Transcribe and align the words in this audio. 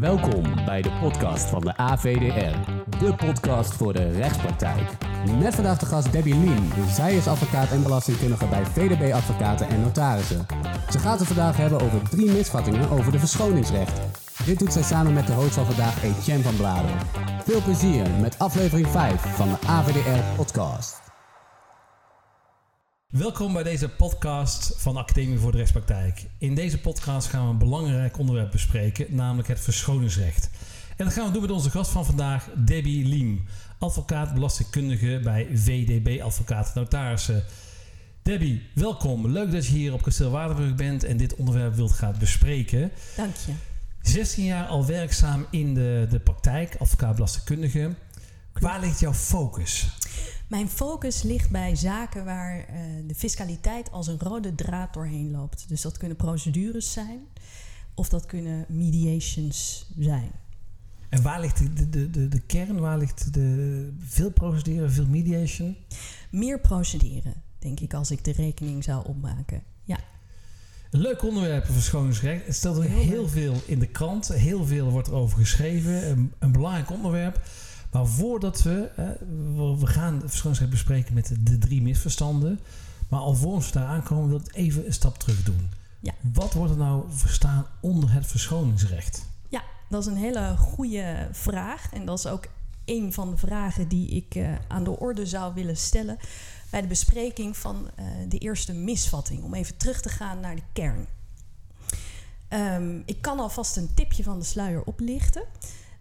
Welkom 0.00 0.64
bij 0.64 0.82
de 0.82 0.90
podcast 1.00 1.44
van 1.44 1.60
de 1.60 1.76
AVDR, 1.76 2.70
de 2.98 3.14
podcast 3.14 3.74
voor 3.74 3.92
de 3.92 4.10
rechtspraktijk. 4.10 4.88
Met 5.40 5.54
vandaag 5.54 5.78
de 5.78 5.86
gast 5.86 6.12
Debbie 6.12 6.34
Lien. 6.34 6.72
Zij 6.88 7.16
is 7.16 7.26
advocaat 7.26 7.70
en 7.70 7.82
belastingkundige 7.82 8.46
bij 8.46 8.64
VDB 8.64 9.12
Advocaten 9.12 9.68
en 9.68 9.80
Notarissen. 9.80 10.46
Ze 10.90 10.98
gaat 10.98 11.18
het 11.18 11.28
vandaag 11.28 11.56
hebben 11.56 11.80
over 11.80 12.08
drie 12.08 12.30
misvattingen 12.30 12.90
over 12.90 13.12
de 13.12 13.18
verschoningsrecht. 13.18 14.00
Dit 14.44 14.58
doet 14.58 14.72
zij 14.72 14.82
samen 14.82 15.12
met 15.12 15.26
de 15.26 15.32
host 15.32 15.54
van 15.54 15.66
vandaag, 15.66 16.02
Etienne 16.02 16.42
van 16.42 16.56
Bladel. 16.56 16.90
Veel 17.44 17.62
plezier 17.62 18.10
met 18.20 18.38
aflevering 18.38 18.88
5 18.88 19.20
van 19.20 19.48
de 19.48 19.66
AVDR 19.66 20.36
podcast. 20.36 21.05
Welkom 23.12 23.52
bij 23.52 23.62
deze 23.62 23.88
podcast 23.88 24.72
van 24.76 24.96
Academie 24.96 25.38
voor 25.38 25.50
de 25.50 25.56
Rechtspraktijk. 25.56 26.24
In 26.38 26.54
deze 26.54 26.80
podcast 26.80 27.28
gaan 27.28 27.44
we 27.44 27.50
een 27.50 27.58
belangrijk 27.58 28.18
onderwerp 28.18 28.50
bespreken, 28.50 29.06
namelijk 29.14 29.48
het 29.48 29.60
verschoningsrecht. 29.60 30.50
En 30.96 31.04
dat 31.04 31.14
gaan 31.14 31.26
we 31.26 31.32
doen 31.32 31.42
met 31.42 31.50
onze 31.50 31.70
gast 31.70 31.90
van 31.90 32.04
vandaag, 32.04 32.48
Debbie 32.56 33.06
Liem, 33.06 33.44
advocaat 33.78 34.34
belastingkundige 34.34 35.20
bij 35.22 35.48
VDB 35.54 36.20
Advocaten 36.22 36.72
Notarissen. 36.74 37.44
Debbie, 38.22 38.62
welkom. 38.74 39.26
Leuk 39.26 39.52
dat 39.52 39.66
je 39.66 39.72
hier 39.72 39.92
op 39.92 40.02
Kasteel 40.02 40.30
Waardenburg 40.30 40.74
bent 40.74 41.04
en 41.04 41.16
dit 41.16 41.34
onderwerp 41.34 41.74
wilt 41.74 41.92
gaan 41.92 42.14
bespreken. 42.18 42.90
Dank 43.16 43.36
je. 43.36 43.52
16 44.02 44.44
jaar 44.44 44.66
al 44.66 44.86
werkzaam 44.86 45.46
in 45.50 45.74
de, 45.74 46.06
de 46.10 46.18
praktijk, 46.20 46.76
advocaat 46.78 47.14
belastingkundige. 47.14 47.94
Waar 48.52 48.80
ligt 48.80 49.00
jouw 49.00 49.14
focus? 49.14 49.88
Mijn 50.46 50.68
focus 50.68 51.22
ligt 51.22 51.50
bij 51.50 51.76
zaken 51.76 52.24
waar 52.24 52.58
uh, 52.58 52.66
de 53.06 53.14
fiscaliteit 53.14 53.90
als 53.90 54.06
een 54.06 54.18
rode 54.18 54.54
draad 54.54 54.94
doorheen 54.94 55.30
loopt. 55.30 55.68
Dus 55.68 55.80
dat 55.80 55.96
kunnen 55.96 56.16
procedures 56.16 56.92
zijn 56.92 57.20
of 57.94 58.08
dat 58.08 58.26
kunnen 58.26 58.64
mediations 58.68 59.86
zijn. 59.98 60.30
En 61.08 61.22
waar 61.22 61.40
ligt 61.40 61.76
de, 61.76 61.88
de, 61.88 62.10
de, 62.10 62.28
de 62.28 62.40
kern? 62.40 62.80
Waar 62.80 62.98
ligt 62.98 63.34
de, 63.34 63.92
veel 63.98 64.30
procederen, 64.30 64.92
veel 64.92 65.06
mediation? 65.06 65.76
Meer 66.30 66.60
procederen, 66.60 67.34
denk 67.58 67.80
ik, 67.80 67.94
als 67.94 68.10
ik 68.10 68.24
de 68.24 68.32
rekening 68.32 68.84
zou 68.84 69.06
opmaken. 69.06 69.62
Ja. 69.84 69.98
Een 70.90 71.00
leuk 71.00 71.22
onderwerp, 71.22 71.66
verschoningsrecht. 71.66 72.46
Het 72.46 72.54
stelt 72.54 72.76
er 72.76 72.90
heel 72.90 73.28
veel 73.28 73.62
in 73.66 73.78
de 73.78 73.86
krant. 73.86 74.28
Heel 74.28 74.64
veel 74.64 74.90
wordt 74.90 75.08
erover 75.08 75.38
geschreven. 75.38 76.10
Een, 76.10 76.32
een 76.38 76.52
belangrijk 76.52 76.90
onderwerp. 76.90 77.40
Maar 77.96 78.06
voordat 78.06 78.62
we, 78.62 78.90
we 79.78 79.86
gaan 79.86 80.18
de 80.18 80.28
verschoningsrecht 80.28 80.72
bespreken 80.72 81.14
met 81.14 81.34
de, 81.40 81.58
drie 81.58 81.82
misverstanden. 81.82 82.60
Maar 83.08 83.20
alvorens 83.20 83.66
we 83.66 83.72
daar 83.72 83.88
aankomen, 83.88 84.28
wil 84.28 84.38
ik 84.38 84.54
even 84.54 84.86
een 84.86 84.92
stap 84.92 85.18
terug 85.18 85.42
doen. 85.42 85.70
Ja. 86.00 86.14
Wat 86.32 86.52
wordt 86.52 86.72
er 86.72 86.78
nou 86.78 87.04
verstaan 87.08 87.66
onder 87.80 88.12
het 88.12 88.26
verschoningsrecht? 88.26 89.26
Ja, 89.48 89.62
dat 89.88 90.00
is 90.00 90.06
een 90.06 90.16
hele 90.16 90.56
goede 90.56 91.28
vraag. 91.32 91.92
En 91.92 92.06
dat 92.06 92.18
is 92.18 92.26
ook 92.26 92.46
een 92.84 93.12
van 93.12 93.30
de 93.30 93.36
vragen 93.36 93.88
die 93.88 94.08
ik 94.08 94.34
uh, 94.34 94.54
aan 94.68 94.84
de 94.84 94.98
orde 94.98 95.26
zou 95.26 95.54
willen 95.54 95.76
stellen 95.76 96.18
bij 96.70 96.80
de 96.80 96.88
bespreking 96.88 97.56
van 97.56 97.90
uh, 97.98 98.04
de 98.28 98.38
eerste 98.38 98.72
misvatting. 98.72 99.42
Om 99.42 99.54
even 99.54 99.76
terug 99.76 100.00
te 100.00 100.08
gaan 100.08 100.40
naar 100.40 100.54
de 100.54 100.62
kern. 100.72 101.06
Um, 102.48 103.02
ik 103.06 103.22
kan 103.22 103.38
alvast 103.38 103.76
een 103.76 103.94
tipje 103.94 104.22
van 104.22 104.38
de 104.38 104.44
sluier 104.44 104.82
oplichten. 104.82 105.42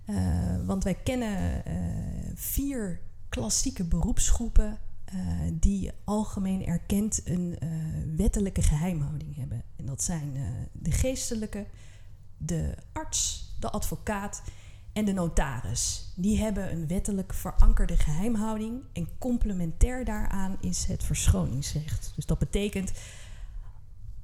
Uh, 0.09 0.66
want 0.66 0.84
wij 0.84 0.95
kennen 0.95 1.64
uh, 1.67 2.31
vier 2.36 3.00
klassieke 3.30 3.84
beroepsgroepen 3.84 4.80
uh, 5.14 5.22
die 5.53 5.92
algemeen 6.03 6.66
erkend 6.66 7.22
een 7.23 7.58
wettelijke 8.16 8.62
geheimhouding 8.62 9.36
hebben. 9.36 9.64
En 9.75 9.86
dat 9.86 10.03
zijn 10.03 10.38
de 10.72 10.92
geestelijke, 10.92 11.66
de 12.38 12.75
arts, 12.94 13.56
de 13.59 13.70
advocaat 13.70 14.42
en 14.94 15.06
de 15.06 15.14
notaris. 15.14 16.14
Die 16.16 16.40
hebben 16.40 16.72
een 16.72 16.88
wettelijk 16.88 17.34
verankerde 17.34 17.97
geheimhouding 17.97 18.81
en 18.94 19.08
complementair 19.17 20.06
daaraan 20.06 20.58
is 20.62 20.86
het 20.86 21.03
verschoningsrecht. 21.03 22.12
Dus 22.16 22.25
dat 22.25 22.40
betekent 22.40 22.91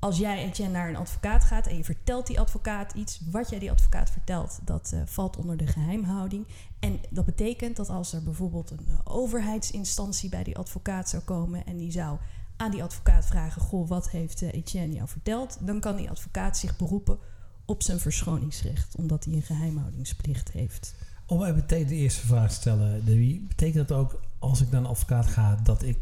als 0.02 0.18
jij 0.18 0.44
Etienne 0.44 0.74
naar 0.74 0.90
een 0.90 0.96
advocaat 0.96 1.44
gaat 1.44 1.68
en 1.68 1.78
je 1.78 1.84
vertelt 1.84 2.28
die 2.28 2.40
advocaat 2.40 2.94
iets, 2.94 3.22
wat 3.32 3.50
jij 3.50 3.60
die 3.60 3.72
advocaat 3.72 4.10
vertelt, 4.10 4.60
dat 4.64 4.92
uh, 4.94 5.02
valt 5.06 5.38
onder 5.38 5.58
de 5.58 5.68
geheimhouding. 5.68 6.48
En 6.80 7.00
dat 7.10 7.26
betekent 7.26 7.76
dat 7.76 7.90
als 7.90 8.14
er 8.14 8.24
bijvoorbeeld 8.24 8.72
een 8.72 8.88
overheidsinstantie 9.04 10.30
bij 10.30 10.44
die 10.44 10.58
advocaat 10.58 11.10
zou 11.10 11.24
komen 11.24 11.66
en 11.66 11.78
die 11.78 11.92
zou 11.92 12.18
aan 12.58 12.72
die 12.72 12.84
advocaat 12.84 13.26
vragen: 13.26 13.62
Goh, 13.62 13.88
wat 13.88 14.10
heeft 14.10 14.42
uh, 14.42 14.54
Etienne 14.54 14.94
jou 14.94 15.08
verteld? 15.08 15.58
Dan 15.60 15.80
kan 15.80 15.96
die 15.96 16.10
advocaat 16.10 16.58
zich 16.58 16.78
beroepen 16.78 17.18
op 17.66 17.84
zijn 17.84 18.00
verschoningsrecht, 18.00 18.96
omdat 18.96 19.26
hij 19.26 19.34
een 19.34 19.42
geheimhoudingsplicht 19.42 20.52
heeft. 20.52 20.96
Om 21.26 21.44
even 21.44 21.68
de 21.68 21.96
eerste 21.96 22.26
vraag 22.26 22.50
te 22.50 22.56
stellen, 22.56 23.06
betekent 23.48 23.88
dat 23.88 23.98
ook 23.98 24.20
als 24.40 24.62
ik 24.62 24.72
naar 24.72 24.82
een 24.82 24.88
advocaat 24.88 25.28
ga 25.28 25.56
dat 25.56 25.84
ik 25.84 25.98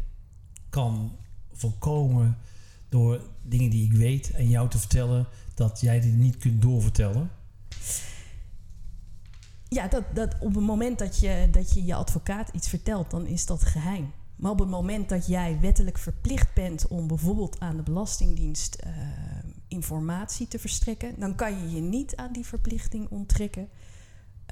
kan 0.70 1.16
voorkomen 1.52 2.38
door 2.90 3.22
dingen 3.42 3.70
die 3.70 3.84
ik 3.84 3.92
weet 3.92 4.30
en 4.30 4.48
jou 4.48 4.68
te 4.68 4.78
vertellen 4.78 5.26
dat 5.54 5.80
jij 5.80 6.00
die 6.00 6.12
niet 6.12 6.36
kunt 6.36 6.62
doorvertellen? 6.62 7.30
Ja, 9.68 9.88
dat, 9.88 10.04
dat 10.14 10.36
op 10.40 10.54
het 10.54 10.64
moment 10.64 10.98
dat 10.98 11.20
je, 11.20 11.48
dat 11.50 11.74
je 11.74 11.84
je 11.84 11.94
advocaat 11.94 12.48
iets 12.52 12.68
vertelt, 12.68 13.10
dan 13.10 13.26
is 13.26 13.46
dat 13.46 13.62
geheim. 13.62 14.12
Maar 14.36 14.50
op 14.50 14.58
het 14.58 14.68
moment 14.68 15.08
dat 15.08 15.26
jij 15.26 15.60
wettelijk 15.60 15.98
verplicht 15.98 16.54
bent 16.54 16.88
om 16.88 17.06
bijvoorbeeld 17.06 17.60
aan 17.60 17.76
de 17.76 17.82
Belastingdienst 17.82 18.82
uh, 18.86 18.92
informatie 19.68 20.48
te 20.48 20.58
verstrekken, 20.58 21.14
dan 21.18 21.34
kan 21.34 21.58
je 21.58 21.74
je 21.74 21.80
niet 21.80 22.16
aan 22.16 22.32
die 22.32 22.46
verplichting 22.46 23.08
onttrekken 23.08 23.68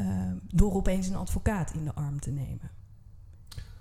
uh, 0.01 0.33
door 0.49 0.75
opeens 0.75 1.07
een 1.07 1.17
advocaat 1.17 1.75
in 1.75 1.85
de 1.85 1.95
arm 1.95 2.21
te 2.21 2.31
nemen. 2.31 2.71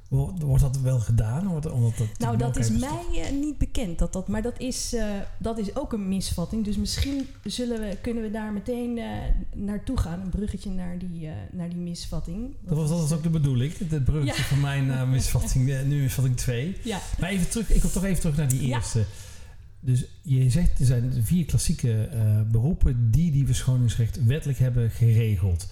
Wordt 0.09 0.61
dat 0.61 0.79
wel 0.79 0.99
gedaan? 0.99 1.47
Omdat 1.47 1.97
dat 1.97 2.07
nou, 2.17 2.37
dat 2.37 2.57
is 2.57 2.69
mij 2.69 3.05
uh, 3.13 3.41
niet 3.41 3.57
bekend. 3.57 3.99
Dat 3.99 4.13
dat, 4.13 4.27
maar 4.27 4.41
dat 4.41 4.59
is, 4.59 4.93
uh, 4.93 5.05
dat 5.37 5.57
is 5.57 5.75
ook 5.75 5.93
een 5.93 6.07
misvatting. 6.07 6.65
Dus 6.65 6.77
misschien 6.77 7.27
zullen 7.43 7.79
we, 7.79 7.97
kunnen 8.01 8.23
we 8.23 8.31
daar 8.31 8.53
meteen 8.53 8.97
uh, 8.97 9.05
naartoe 9.55 9.97
gaan. 9.97 10.21
Een 10.21 10.29
bruggetje 10.29 10.69
naar 10.69 10.97
die, 10.97 11.29
naar 11.51 11.69
die 11.69 11.77
misvatting. 11.77 12.55
Dat 12.61 12.77
was, 12.77 12.89
dat 12.89 12.99
was 12.99 13.11
ook 13.11 13.23
de 13.23 13.29
bedoeling. 13.29 13.77
Het 13.77 14.03
bruggetje 14.03 14.41
ja. 14.41 14.47
van 14.47 14.59
mijn 14.59 15.09
misvatting. 15.09 15.65
nu 15.87 16.01
misvatting 16.01 16.37
2. 16.37 16.77
Ja. 16.83 16.99
Maar 17.19 17.29
even 17.29 17.49
terug, 17.49 17.71
ik 17.71 17.81
wil 17.81 17.91
toch 17.91 18.03
even 18.03 18.19
terug 18.19 18.37
naar 18.37 18.49
die 18.49 18.61
eerste. 18.61 18.99
Ja. 18.99 19.05
Dus 19.79 20.05
je 20.21 20.49
zegt, 20.49 20.79
er 20.79 20.85
zijn 20.85 21.13
vier 21.23 21.45
klassieke 21.45 22.09
beroepen 22.51 23.11
die 23.11 23.31
die 23.31 23.45
verschoningsrecht 23.45 24.25
wettelijk 24.25 24.59
hebben 24.59 24.89
geregeld. 24.91 25.67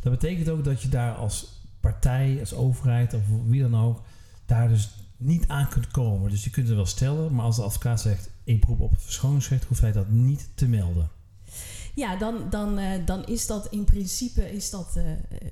Dat 0.00 0.12
betekent 0.12 0.48
ook 0.48 0.64
dat 0.64 0.82
je 0.82 0.88
daar 0.88 1.14
als 1.14 1.57
partij, 1.80 2.36
als 2.40 2.54
overheid 2.54 3.14
of 3.14 3.22
wie 3.46 3.62
dan 3.62 3.76
ook, 3.76 4.02
daar 4.46 4.68
dus 4.68 4.90
niet 5.16 5.48
aan 5.48 5.68
kunt 5.68 5.86
komen. 5.86 6.30
Dus 6.30 6.44
je 6.44 6.50
kunt 6.50 6.66
het 6.66 6.76
wel 6.76 6.86
stellen, 6.86 7.34
maar 7.34 7.44
als 7.44 7.56
de 7.56 7.62
advocaat 7.62 8.00
zegt: 8.00 8.30
ik 8.44 8.60
beroep 8.60 8.80
op 8.80 8.90
het 8.90 9.02
verschoningsrecht, 9.02 9.64
hoeft 9.64 9.80
hij 9.80 9.92
dat 9.92 10.08
niet 10.08 10.48
te 10.54 10.68
melden. 10.68 11.10
Ja, 11.94 12.16
dan, 12.16 12.50
dan, 12.50 12.78
uh, 12.78 12.90
dan 13.04 13.26
is 13.26 13.46
dat 13.46 13.66
in 13.70 13.84
principe 13.84 14.52
is 14.52 14.70
dat, 14.70 14.94
uh, 14.96 15.04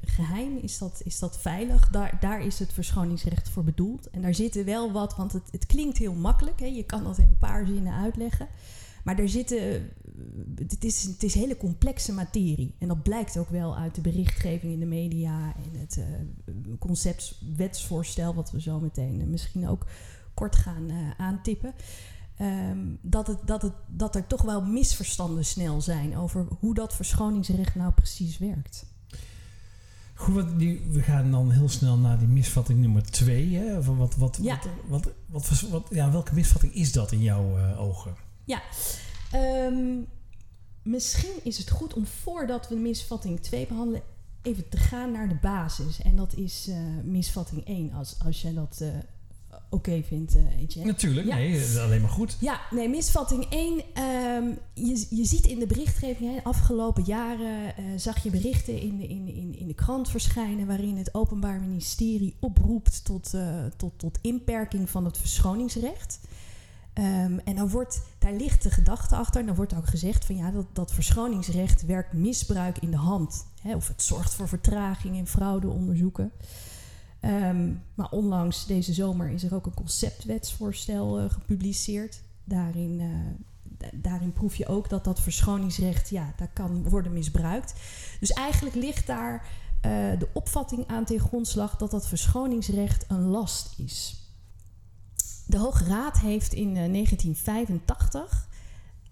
geheim, 0.04 0.56
is 0.56 0.78
dat, 0.78 1.00
is 1.04 1.18
dat 1.18 1.38
veilig. 1.38 1.88
Daar, 1.88 2.16
daar 2.20 2.44
is 2.44 2.58
het 2.58 2.72
verschoningsrecht 2.72 3.48
voor 3.48 3.64
bedoeld. 3.64 4.10
En 4.10 4.22
daar 4.22 4.34
zitten 4.34 4.64
wel 4.64 4.92
wat, 4.92 5.16
want 5.16 5.32
het, 5.32 5.48
het 5.50 5.66
klinkt 5.66 5.98
heel 5.98 6.14
makkelijk. 6.14 6.60
Hè? 6.60 6.66
Je 6.66 6.84
kan 6.84 7.04
dat 7.04 7.18
in 7.18 7.28
een 7.28 7.38
paar 7.38 7.66
zinnen 7.66 7.92
uitleggen. 7.92 8.48
Maar 9.06 9.18
er 9.18 9.28
zitten. 9.28 9.90
Het 10.56 10.84
is, 10.84 11.02
het 11.02 11.22
is 11.22 11.34
hele 11.34 11.56
complexe 11.56 12.12
materie. 12.12 12.74
En 12.78 12.88
dat 12.88 13.02
blijkt 13.02 13.38
ook 13.38 13.48
wel 13.48 13.76
uit 13.76 13.94
de 13.94 14.00
berichtgeving 14.00 14.72
in 14.72 14.80
de 14.80 14.86
media 14.86 15.54
en 15.56 15.80
het 15.80 15.96
uh, 15.96 16.04
concept 16.78 17.40
wetsvoorstel, 17.56 18.34
wat 18.34 18.50
we 18.50 18.60
zo 18.60 18.80
meteen 18.80 19.20
uh, 19.20 19.26
misschien 19.26 19.68
ook 19.68 19.86
kort 20.34 20.56
gaan 20.56 20.90
uh, 20.90 21.10
aantippen. 21.16 21.74
Um, 22.40 22.98
dat, 23.00 23.26
het, 23.26 23.38
dat, 23.44 23.62
het, 23.62 23.72
dat 23.86 24.14
er 24.14 24.26
toch 24.26 24.42
wel 24.42 24.62
misverstanden 24.62 25.44
snel 25.44 25.80
zijn 25.80 26.16
over 26.16 26.46
hoe 26.60 26.74
dat 26.74 26.94
verschoningsrecht 26.94 27.74
nou 27.74 27.92
precies 27.92 28.38
werkt. 28.38 28.86
Goed, 30.14 30.34
wat, 30.34 30.52
we 30.90 31.02
gaan 31.02 31.30
dan 31.30 31.50
heel 31.50 31.68
snel 31.68 31.96
naar 31.96 32.18
die 32.18 32.28
misvatting 32.28 32.80
nummer 32.80 33.02
twee. 33.02 33.60
Wat, 33.82 34.16
wat, 34.16 34.38
ja. 34.42 34.60
wat, 34.88 35.04
wat, 35.28 35.48
wat, 35.48 35.60
wat, 35.70 35.86
ja, 35.90 36.10
welke 36.10 36.34
misvatting 36.34 36.74
is 36.74 36.92
dat 36.92 37.12
in 37.12 37.22
jouw 37.22 37.76
ogen? 37.76 38.25
Ja, 38.46 38.62
um, 39.34 40.06
misschien 40.82 41.34
is 41.42 41.58
het 41.58 41.70
goed 41.70 41.94
om 41.94 42.06
voordat 42.06 42.68
we 42.68 42.74
misvatting 42.74 43.40
2 43.40 43.66
behandelen, 43.66 44.02
even 44.42 44.68
te 44.68 44.76
gaan 44.76 45.12
naar 45.12 45.28
de 45.28 45.38
basis. 45.40 46.02
En 46.02 46.16
dat 46.16 46.34
is 46.34 46.66
uh, 46.68 46.76
misvatting 47.04 47.64
1, 47.64 47.92
als, 47.92 48.16
als 48.24 48.42
jij 48.42 48.54
dat 48.54 48.78
uh, 48.82 48.88
oké 49.50 49.64
okay 49.70 50.04
vindt, 50.04 50.36
uh, 50.36 50.60
Etienne. 50.60 50.90
Natuurlijk, 50.90 51.26
ja. 51.26 51.34
nee, 51.36 51.52
dat 51.52 51.68
is 51.68 51.76
alleen 51.76 52.00
maar 52.00 52.10
goed. 52.10 52.36
Ja, 52.40 52.60
nee, 52.70 52.88
misvatting 52.88 53.46
1. 53.50 53.72
Um, 53.72 54.58
je, 54.74 55.06
je 55.10 55.24
ziet 55.24 55.46
in 55.46 55.58
de 55.58 55.66
berichtgeving, 55.66 56.34
hè, 56.34 56.42
afgelopen 56.42 57.02
jaren 57.06 57.74
zag 58.00 58.22
je 58.22 58.30
berichten 58.30 58.80
in 58.80 58.96
de, 58.96 59.06
in, 59.06 59.28
in, 59.28 59.58
in 59.58 59.66
de 59.66 59.74
krant 59.74 60.10
verschijnen 60.10 60.66
waarin 60.66 60.96
het 60.96 61.14
Openbaar 61.14 61.60
Ministerie 61.60 62.36
oproept 62.40 63.04
tot, 63.04 63.34
tot, 63.76 63.98
tot 63.98 64.18
inperking 64.22 64.90
van 64.90 65.04
het 65.04 65.18
verschoningsrecht. 65.18 66.20
Ehm, 66.96 67.38
en 67.44 67.56
dan 67.56 67.68
wordt, 67.68 68.02
daar 68.18 68.32
ligt 68.32 68.62
de 68.62 68.70
gedachte 68.70 69.16
achter. 69.16 69.40
En 69.40 69.46
dan 69.46 69.56
wordt 69.56 69.74
ook 69.74 69.86
gezegd 69.86 70.24
van 70.24 70.36
ja, 70.36 70.50
dat, 70.50 70.66
dat 70.72 70.92
verschoningsrecht 70.92 71.86
werkt 71.86 72.12
misbruik 72.12 72.78
in 72.78 72.90
de 72.90 72.96
hand. 72.96 73.46
Hè, 73.60 73.74
of 73.74 73.88
het 73.88 74.02
zorgt 74.02 74.34
voor 74.34 74.48
vertraging 74.48 75.16
in 75.16 75.26
fraudeonderzoeken. 75.26 76.32
Um, 77.20 77.82
maar 77.94 78.10
onlangs 78.10 78.66
deze 78.66 78.92
zomer 78.92 79.30
is 79.30 79.42
er 79.42 79.54
ook 79.54 79.66
een 79.66 79.74
conceptwetsvoorstel 79.74 81.20
uh, 81.20 81.30
gepubliceerd. 81.30 82.22
Daarin, 82.44 83.00
uh, 83.00 83.90
daarin 83.94 84.32
proef 84.32 84.54
je 84.54 84.66
ook 84.66 84.88
dat 84.88 85.04
dat 85.04 85.20
verschoningsrecht, 85.20 86.08
ja, 86.08 86.32
dat 86.36 86.48
kan 86.52 86.88
worden 86.88 87.12
misbruikt. 87.12 87.74
Dus 88.20 88.30
eigenlijk 88.30 88.76
ligt 88.76 89.06
daar 89.06 89.34
uh, 89.34 90.18
de 90.18 90.28
opvatting 90.32 90.86
aan 90.86 91.04
ten 91.04 91.20
grondslag 91.20 91.76
dat 91.76 91.90
dat 91.90 92.08
verschoningsrecht 92.08 93.04
een 93.08 93.26
last 93.26 93.78
is. 93.78 94.25
De 95.46 95.58
Hoge 95.58 95.84
Raad 95.84 96.18
heeft 96.18 96.52
in 96.52 96.74
1985 96.74 98.48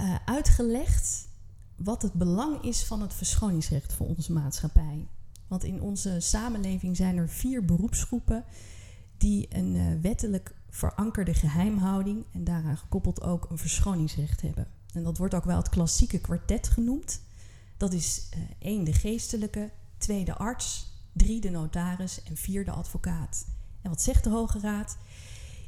uh, 0.00 0.14
uitgelegd 0.25 1.28
wat 1.76 2.02
het 2.02 2.12
belang 2.12 2.62
is 2.62 2.84
van 2.84 3.00
het 3.00 3.14
verschoningsrecht 3.14 3.92
voor 3.92 4.06
onze 4.06 4.32
maatschappij. 4.32 5.06
Want 5.48 5.64
in 5.64 5.81
onze 5.81 6.20
samenleving 6.20 6.96
zijn 6.96 7.16
er 7.16 7.28
vier 7.28 7.64
beroepsgroepen 7.64 8.44
die 9.16 9.46
een 9.50 9.75
uh, 9.75 10.00
wettelijk 10.00 10.54
verankerde 10.70 11.34
geheimhouding 11.34 12.25
en 12.32 12.44
daaraan 12.44 12.76
gekoppeld 12.76 13.22
ook 13.22 13.50
een 13.50 13.58
verschoningsrecht 13.58 14.40
hebben. 14.40 14.66
En 14.92 15.02
dat 15.02 15.19
wordt 15.19 15.34
ook 15.34 15.44
wel 15.44 15.56
het 15.56 15.69
klassieke 15.69 16.19
kwartet 16.19 16.69
genoemd. 16.69 17.20
Dat 17.76 17.92
is 17.92 18.28
één 18.58 18.84
de 18.84 18.92
geestelijke, 18.92 19.70
twee 19.98 20.25
de 20.25 20.34
arts, 20.34 20.92
drie 21.12 21.40
de 21.40 21.50
notaris 21.50 22.22
en 22.22 22.36
vier 22.36 22.64
de 22.64 22.70
advocaat. 22.70 23.46
En 23.82 23.90
wat 23.90 24.02
zegt 24.02 24.25
de 24.25 24.31
Hoge 24.31 24.58
Raad? 24.58 24.96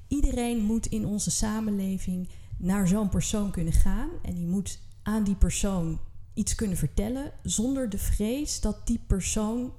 Iedereen 0.09 0.65
moet 0.65 0.87
in 0.87 1.07
onze 1.07 1.31
samenleving 1.31 2.29
naar 2.57 2.89
zo'n 2.89 3.09
persoon 3.09 3.51
kunnen 3.51 3.73
gaan 3.73 4.11
en 4.23 4.35
die 4.35 4.47
moet 4.47 4.81
aan 5.03 5.25
die 5.25 5.35
persoon 5.35 5.99
iets 6.35 6.55
kunnen 6.55 6.77
vertellen 6.77 7.33
zonder 7.43 7.89
de 7.89 7.99
vrees 7.99 8.61
dat 8.61 8.87
die 8.87 9.01
persoon 9.07 9.73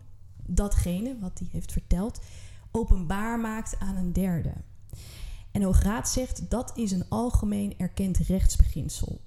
datgene 0.46 1.20
wat 1.20 1.40
hij 1.40 1.48
heeft 1.52 1.72
verteld 1.72 2.20
openbaar 2.72 3.40
maakt 3.40 3.80
aan 3.80 3.96
een 3.96 4.14
derde. 4.14 4.54
En 5.52 5.62
Hoograad 5.62 6.10
zegt 6.10 6.50
dat 6.50 6.78
is 6.78 6.92
een 6.92 7.10
algemeen 7.10 7.74
erkend 7.78 8.18
rechtsbeginsel. 8.18 9.22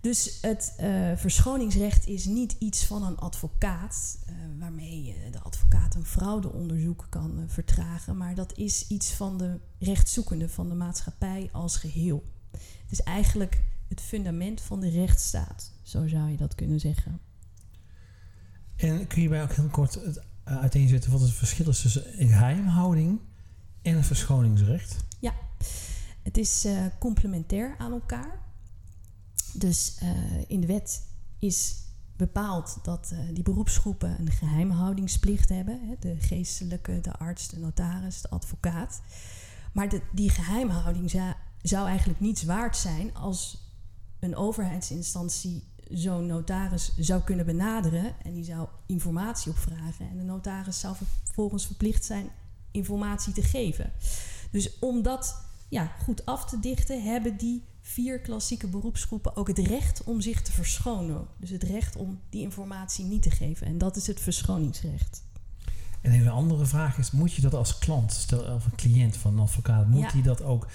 Dus 0.00 0.38
het 0.40 0.74
uh, 0.80 1.16
verschoningsrecht 1.16 2.06
is 2.06 2.24
niet 2.24 2.56
iets 2.58 2.84
van 2.84 3.02
een 3.02 3.16
advocaat, 3.16 4.18
uh, 4.30 4.34
waarmee 4.58 5.16
de 5.30 5.40
advocaat 5.40 5.94
een 5.94 6.04
fraudeonderzoek 6.04 7.06
kan 7.08 7.44
vertragen, 7.46 8.16
maar 8.16 8.34
dat 8.34 8.56
is 8.56 8.86
iets 8.86 9.12
van 9.12 9.38
de 9.38 9.60
rechtszoekende, 9.78 10.48
van 10.48 10.68
de 10.68 10.74
maatschappij 10.74 11.48
als 11.52 11.76
geheel. 11.76 12.24
Het 12.50 12.90
is 12.90 13.02
eigenlijk 13.02 13.62
het 13.88 14.00
fundament 14.00 14.60
van 14.60 14.80
de 14.80 14.90
rechtsstaat, 14.90 15.72
zo 15.82 16.08
zou 16.08 16.30
je 16.30 16.36
dat 16.36 16.54
kunnen 16.54 16.80
zeggen. 16.80 17.20
En 18.76 19.06
kun 19.06 19.22
je 19.22 19.28
bij 19.28 19.42
ook 19.42 19.52
heel 19.52 19.68
kort 19.68 19.94
het 19.94 20.22
uiteenzetten 20.44 21.12
wat 21.12 21.20
het 21.20 21.32
verschil 21.32 21.68
is 21.68 21.80
tussen 21.80 22.02
geheimhouding 22.02 23.20
en 23.82 23.96
het 23.96 24.06
verschoningsrecht? 24.06 24.96
Ja, 25.18 25.34
het 26.22 26.36
is 26.36 26.66
complementair 26.98 27.74
aan 27.78 27.92
elkaar. 27.92 28.47
Dus 29.52 29.98
uh, 30.02 30.08
in 30.46 30.60
de 30.60 30.66
wet 30.66 31.06
is 31.38 31.86
bepaald 32.16 32.78
dat 32.82 33.10
uh, 33.12 33.18
die 33.32 33.42
beroepsgroepen 33.42 34.20
een 34.20 34.30
geheimhoudingsplicht 34.30 35.48
hebben. 35.48 35.80
Hè, 35.88 35.94
de 36.00 36.16
geestelijke, 36.20 37.00
de 37.00 37.12
arts, 37.12 37.48
de 37.48 37.58
notaris, 37.58 38.20
de 38.20 38.30
advocaat. 38.30 39.00
Maar 39.72 39.88
die 40.12 40.30
geheimhouding 40.30 41.10
zou, 41.10 41.32
zou 41.62 41.88
eigenlijk 41.88 42.20
niets 42.20 42.42
waard 42.42 42.76
zijn 42.76 43.14
als 43.14 43.66
een 44.18 44.36
overheidsinstantie 44.36 45.64
zo'n 45.90 46.26
notaris 46.26 46.92
zou 46.96 47.22
kunnen 47.22 47.46
benaderen 47.46 48.14
en 48.22 48.32
die 48.32 48.44
zou 48.44 48.68
informatie 48.86 49.52
opvragen. 49.52 50.08
En 50.10 50.16
de 50.16 50.24
notaris 50.24 50.80
zou 50.80 50.96
vervolgens 51.24 51.66
verplicht 51.66 52.04
zijn 52.04 52.30
informatie 52.70 53.32
te 53.32 53.42
geven. 53.42 53.92
Dus 54.50 54.78
om 54.78 55.02
dat 55.02 55.47
ja, 55.68 55.92
goed 56.02 56.26
af 56.26 56.44
te 56.44 56.60
dichten, 56.60 57.02
hebben 57.02 57.36
die 57.36 57.64
vier 57.80 58.20
klassieke 58.20 58.66
beroepsgroepen 58.66 59.36
ook 59.36 59.48
het 59.48 59.58
recht 59.58 60.04
om 60.04 60.20
zich 60.20 60.42
te 60.42 60.52
verschonen. 60.52 61.26
Dus 61.36 61.50
het 61.50 61.62
recht 61.62 61.96
om 61.96 62.20
die 62.30 62.42
informatie 62.42 63.04
niet 63.04 63.22
te 63.22 63.30
geven. 63.30 63.66
En 63.66 63.78
dat 63.78 63.96
is 63.96 64.06
het 64.06 64.20
verschoningsrecht. 64.20 65.22
En 66.00 66.12
een 66.12 66.28
andere 66.28 66.66
vraag 66.66 66.98
is: 66.98 67.10
moet 67.10 67.32
je 67.32 67.42
dat 67.42 67.54
als 67.54 67.78
klant, 67.78 68.12
stel 68.12 68.54
of 68.54 68.64
een 68.64 68.76
cliënt 68.76 69.16
van 69.16 69.32
een 69.32 69.38
advocaat, 69.38 69.86
moet 69.86 70.00
ja. 70.00 70.10
hij 70.12 70.22
dat 70.22 70.42
ook 70.42 70.66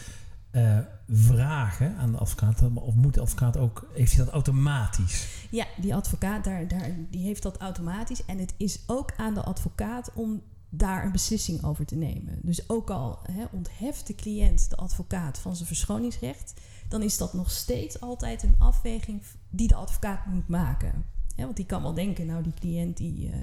uh, 0.52 0.78
vragen 1.08 1.96
aan 1.98 2.12
de 2.12 2.18
advocaat? 2.18 2.62
Of 2.74 2.96
moet 2.96 3.14
de 3.14 3.22
advocaat 3.22 3.58
ook, 3.58 3.88
heeft 3.94 4.16
hij 4.16 4.26
dat 4.26 4.34
automatisch? 4.34 5.28
Ja, 5.50 5.66
die 5.78 5.96
advocaat 5.96 6.44
daar, 6.44 6.68
daar, 6.68 6.96
die 7.10 7.24
heeft 7.24 7.44
dat 7.44 7.58
automatisch. 7.58 8.26
En 8.26 8.38
het 8.38 8.54
is 8.58 8.80
ook 8.86 9.14
aan 9.18 9.34
de 9.34 9.44
advocaat 9.44 10.12
om 10.14 10.42
daar 10.76 11.06
een 11.06 11.12
beslissing 11.12 11.64
over 11.64 11.86
te 11.86 11.96
nemen. 11.96 12.40
Dus 12.42 12.70
ook 12.70 12.90
al 12.90 13.20
hè, 13.32 13.46
ontheft 13.52 14.08
de 14.08 14.16
cliënt 14.16 14.70
de 14.70 14.76
advocaat 14.76 15.38
van 15.38 15.56
zijn 15.56 15.68
verschoningsrecht, 15.68 16.54
dan 16.88 17.02
is 17.02 17.18
dat 17.18 17.34
nog 17.34 17.52
steeds 17.52 18.00
altijd 18.00 18.44
een 18.44 18.56
afweging 18.60 19.22
die 19.50 19.68
de 19.68 19.76
advocaat 19.76 20.26
moet 20.26 20.48
maken. 20.48 21.06
Hè, 21.36 21.44
want 21.44 21.56
die 21.56 21.66
kan 21.66 21.82
wel 21.82 21.94
denken, 21.94 22.26
nou 22.26 22.44
die 22.44 22.54
cliënt 22.54 22.98
die, 22.98 23.28
uh, 23.28 23.36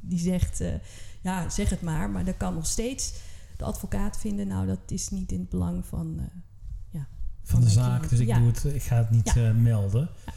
die 0.00 0.18
zegt, 0.18 0.60
uh, 0.60 0.74
ja 1.22 1.48
zeg 1.48 1.70
het 1.70 1.82
maar, 1.82 2.10
maar 2.10 2.24
dan 2.24 2.36
kan 2.36 2.54
nog 2.54 2.66
steeds 2.66 3.14
de 3.56 3.64
advocaat 3.64 4.18
vinden, 4.18 4.46
nou 4.46 4.66
dat 4.66 4.90
is 4.90 5.10
niet 5.10 5.32
in 5.32 5.40
het 5.40 5.48
belang 5.48 5.86
van, 5.86 6.14
uh, 6.18 6.24
ja, 6.90 7.06
van, 7.42 7.58
van 7.58 7.60
de 7.60 7.70
zaak, 7.70 7.96
cliënt. 7.96 8.10
dus 8.10 8.20
ik, 8.20 8.26
ja. 8.26 8.38
doe 8.38 8.46
het, 8.46 8.64
ik 8.64 8.82
ga 8.82 8.96
het 8.96 9.10
niet 9.10 9.32
ja. 9.34 9.52
melden. 9.52 10.10
Ja. 10.26 10.32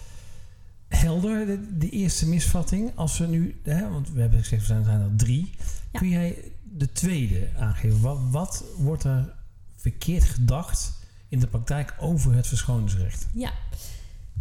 Helder, 0.87 1.45
de, 1.45 1.77
de, 1.77 1.89
eerste 1.89 2.27
misvatting, 2.27 2.91
als 2.95 3.17
we 3.17 3.27
nu, 3.27 3.59
hè, 3.63 3.89
want 3.89 4.09
we 4.09 4.21
hebben 4.21 4.39
gezegd, 4.39 4.69
er 4.69 4.83
zijn 4.83 5.01
er 5.01 5.15
drie. 5.15 5.51
Kun 5.91 6.09
jij 6.09 6.51
de 6.63 6.91
tweede 6.91 7.49
aangeven? 7.57 8.01
Wat, 8.01 8.19
wat 8.31 8.63
wordt 8.77 9.03
er 9.03 9.33
verkeerd 9.75 10.23
gedacht 10.23 10.93
in 11.29 11.39
de 11.39 11.47
praktijk 11.47 11.95
over 11.99 12.33
het 12.33 12.47
verschoningsrecht? 12.47 13.27
Ja. 13.33 13.53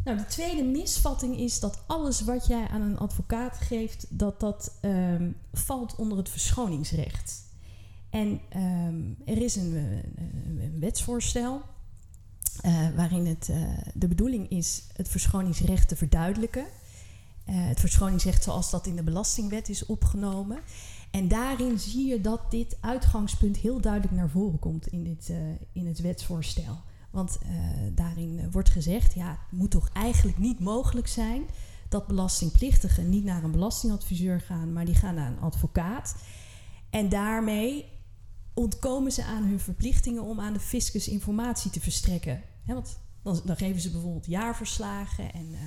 Nou, 0.04 0.18
de 0.18 0.26
tweede 0.26 0.62
misvatting 0.62 1.38
is 1.38 1.60
dat 1.60 1.84
alles 1.86 2.20
wat 2.20 2.46
jij 2.46 2.68
aan 2.68 2.80
een 2.80 2.98
advocaat 2.98 3.58
geeft, 3.58 4.06
dat 4.08 4.40
dat 4.40 4.78
um, 4.82 5.36
valt 5.52 5.94
onder 5.94 6.18
het 6.18 6.28
verschoningsrecht. 6.28 7.44
En 8.10 8.40
um, 8.56 9.16
er 9.24 9.42
is 9.42 9.56
een, 9.56 9.74
een, 9.74 10.60
een 10.60 10.80
wetsvoorstel 10.80 11.62
uh, 12.64 12.88
waarin 12.96 13.26
het, 13.26 13.48
uh, 13.50 13.56
de 13.94 14.08
bedoeling 14.08 14.50
is 14.50 14.86
het 14.92 15.08
verschoningsrecht 15.08 15.88
te 15.88 15.96
verduidelijken. 15.96 16.64
Uh, 16.64 16.66
het 17.46 17.80
verschoningsrecht 17.80 18.42
zoals 18.42 18.70
dat 18.70 18.86
in 18.86 18.96
de 18.96 19.02
belastingwet 19.02 19.68
is 19.68 19.86
opgenomen. 19.86 20.58
En 21.10 21.28
daarin 21.28 21.78
zie 21.78 22.06
je 22.06 22.20
dat 22.20 22.50
dit 22.50 22.76
uitgangspunt 22.80 23.56
heel 23.56 23.80
duidelijk 23.80 24.14
naar 24.14 24.30
voren 24.30 24.58
komt 24.58 24.86
in, 24.86 25.04
dit, 25.04 25.32
in 25.72 25.86
het 25.86 26.00
wetsvoorstel. 26.00 26.80
Want 27.10 27.38
daarin 27.94 28.50
wordt 28.50 28.70
gezegd, 28.70 29.14
ja, 29.14 29.28
het 29.30 29.58
moet 29.58 29.70
toch 29.70 29.88
eigenlijk 29.92 30.38
niet 30.38 30.60
mogelijk 30.60 31.06
zijn 31.06 31.42
dat 31.88 32.06
belastingplichtigen 32.06 33.08
niet 33.08 33.24
naar 33.24 33.44
een 33.44 33.50
belastingadviseur 33.50 34.40
gaan, 34.40 34.72
maar 34.72 34.84
die 34.84 34.94
gaan 34.94 35.14
naar 35.14 35.30
een 35.30 35.40
advocaat. 35.40 36.16
En 36.90 37.08
daarmee 37.08 37.95
ontkomen 38.56 39.12
ze 39.12 39.24
aan 39.24 39.44
hun 39.44 39.60
verplichtingen 39.60 40.22
om 40.22 40.40
aan 40.40 40.52
de 40.52 40.60
fiscus 40.60 41.08
informatie 41.08 41.70
te 41.70 41.80
verstrekken. 41.80 42.42
Want 42.66 42.98
dan, 43.22 43.40
dan, 43.44 43.56
geven 43.56 43.80
ze 43.80 43.90
bijvoorbeeld 43.90 44.26
jaarverslagen 44.26 45.32
en 45.32 45.50
uh, 45.50 45.58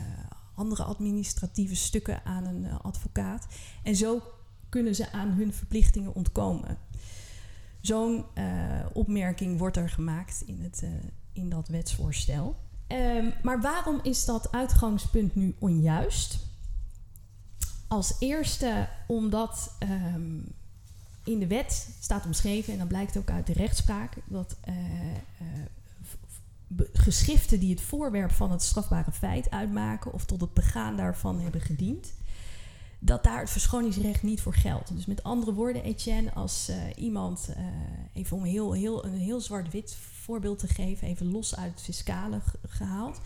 andere 0.56 0.84
administratieve 0.84 1.76
stukken 1.76 2.26
aan 2.26 2.46
een 2.46 2.64
uh, 2.64 2.80
advocaat. 2.82 3.48
En 3.84 3.96
zo 3.96 4.22
kunnen 4.70 4.96
ze 4.96 5.12
aan 5.12 5.30
hun 5.30 5.54
verplichtingen 5.54 6.16
ontkomen. 6.16 6.78
Zo'n 7.82 8.26
uh, 8.36 8.86
opmerking 8.94 9.58
wordt 9.58 9.78
er 9.78 9.90
gemaakt 9.90 10.44
in, 10.46 10.62
het, 10.62 10.84
in 11.34 11.50
dat 11.50 11.68
wetsvoorstel. 11.68 12.56
Um, 12.88 13.34
maar 13.44 13.62
waarom 13.62 14.00
is 14.04 14.26
dat 14.26 14.52
uitgangspunt 14.52 15.36
nu 15.36 15.56
onjuist? 15.60 16.40
Als 17.88 18.16
eerste 18.20 18.90
omdat 19.08 19.76
um, 19.80 20.54
in 21.24 21.40
de 21.40 21.48
wet 21.48 21.90
staat 22.00 22.26
omschreven, 22.26 22.74
en 22.74 22.80
dan 22.80 22.88
blijkt 22.88 23.18
ook 23.18 23.30
uit 23.30 23.48
de 23.48 23.54
rechtspraak, 23.54 24.18
dat 24.26 24.56
uh, 24.70 24.76
geschriften 26.94 27.60
die 27.60 27.70
het 27.70 27.82
voorwerp 27.82 28.32
van 28.32 28.52
het 28.52 28.62
strafbare 28.62 29.12
feit 29.12 29.50
uitmaken 29.50 30.14
of 30.14 30.26
tot 30.26 30.42
het 30.42 30.54
begaan 30.54 30.98
daarvan 30.98 31.40
hebben 31.40 31.62
gediend, 31.62 32.14
dat 33.00 33.24
daar 33.24 33.40
het 33.40 33.50
verschoningsrecht 33.50 34.24
niet 34.24 34.42
voor 34.42 34.54
geldt. 34.54 34.96
Dus 34.96 35.06
met 35.06 35.24
andere 35.24 35.54
woorden, 35.54 35.84
Etienne, 35.84 36.34
als 36.34 36.70
uh, 36.70 36.76
iemand, 36.96 37.50
even 38.14 38.38
om 38.38 38.44
heel, 38.44 38.72
heel, 38.72 39.06
een 39.06 39.18
heel 39.18 39.42
zwart-wit 39.42 39.96
voorbeeld 39.96 40.60
te 40.60 40.68
geven, 40.68 41.08
even 41.08 41.32
los 41.32 41.56
uit 41.56 41.72
het 41.72 41.82
fiscale 41.82 42.42
gehaald. 42.68 43.20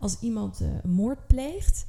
Als 0.00 0.18
iemand 0.20 0.60
een 0.60 0.90
moord 0.90 1.26
pleegt 1.26 1.86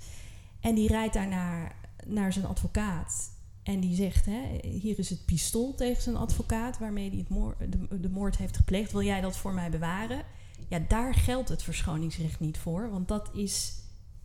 en 0.60 0.76
die 0.76 0.88
rijdt 0.88 1.14
daarna 1.14 1.72
naar 2.06 2.34
zijn 2.34 2.46
advocaat 2.46 3.32
en 3.70 3.80
die 3.80 3.96
zegt: 3.96 4.26
hè, 4.26 4.70
Hier 4.70 5.00
is 5.00 5.10
het 5.10 5.26
pistool 5.26 5.76
tegen 5.76 6.02
zijn 6.02 6.16
advocaat 6.16 6.78
waarmee 6.78 7.10
hij 7.10 7.26
het 7.58 7.72
de, 7.72 8.00
de 8.00 8.10
moord 8.10 8.38
heeft 8.38 8.58
gepleegd. 8.58 8.92
Wil 8.92 9.04
jij 9.04 9.22
dat 9.22 9.38
voor 9.38 9.54
mij 9.54 9.70
bewaren? 9.70 10.24
Ja, 10.68 10.80
daar 10.88 11.14
geldt 11.14 11.50
het 11.50 11.64
verschoningsrecht 11.64 12.40
niet 12.40 12.58
voor, 12.58 12.90
want 12.90 13.08
dat 13.08 13.30
is 13.34 13.74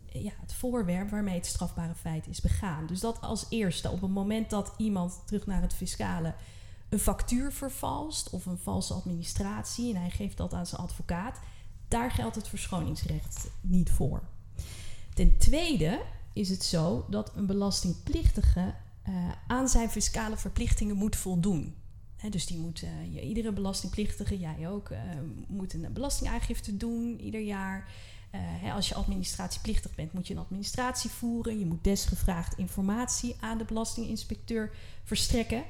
ja, 0.05 0.31
het 0.41 0.53
voorwerp 0.53 1.09
waarmee 1.09 1.35
het 1.35 1.45
strafbare 1.45 1.95
feit 1.95 2.27
is 2.27 2.41
begaan. 2.41 2.87
Dus 2.87 2.99
dat 2.99 3.21
als 3.21 3.45
eerste, 3.49 3.89
op 3.89 4.01
het 4.01 4.11
moment 4.11 4.49
dat 4.49 4.73
iemand 4.77 5.21
terug 5.25 5.45
naar 5.45 5.61
het 5.61 5.73
fiscale 5.73 6.33
een 6.89 6.99
factuur 6.99 7.51
vervalst 7.51 8.29
of 8.29 8.45
een 8.45 8.57
valse 8.57 8.93
administratie 8.93 9.93
en 9.93 10.01
hij 10.01 10.09
geeft 10.09 10.37
dat 10.37 10.53
aan 10.53 10.65
zijn 10.65 10.81
advocaat, 10.81 11.39
daar 11.87 12.11
geldt 12.11 12.35
het 12.35 12.47
verschoningsrecht 12.47 13.47
niet 13.61 13.91
voor. 13.91 14.23
Ten 15.13 15.37
tweede 15.37 16.01
is 16.33 16.49
het 16.49 16.63
zo 16.63 17.05
dat 17.09 17.31
een 17.35 17.45
belastingplichtige 17.45 18.73
uh, 19.09 19.31
aan 19.47 19.67
zijn 19.67 19.89
fiscale 19.89 20.37
verplichtingen 20.37 20.95
moet 20.95 21.15
voldoen. 21.15 21.75
dus 22.29 22.45
die 22.45 22.57
moet, 22.57 22.85
iedere 23.21 23.51
belastingplichtige, 23.51 24.39
jij 24.39 24.69
ook, 24.69 24.89
uh, 24.89 24.99
moet 25.47 25.73
een 25.73 25.93
belastingaangifte 25.93 26.77
doen 26.77 27.19
ieder 27.19 27.41
jaar. 27.41 27.89
als 28.73 28.89
je 28.89 28.95
administratieplichtig 28.95 29.95
bent, 29.95 30.13
moet 30.13 30.27
je 30.27 30.33
een 30.33 30.39
administratie 30.39 31.09
voeren. 31.09 31.59
Je 31.59 31.65
moet 31.65 31.83
desgevraagd 31.83 32.57
informatie 32.57 33.35
aan 33.39 33.57
de 33.57 33.65
belastinginspecteur 33.65 34.71
verstrekken. 35.03 35.63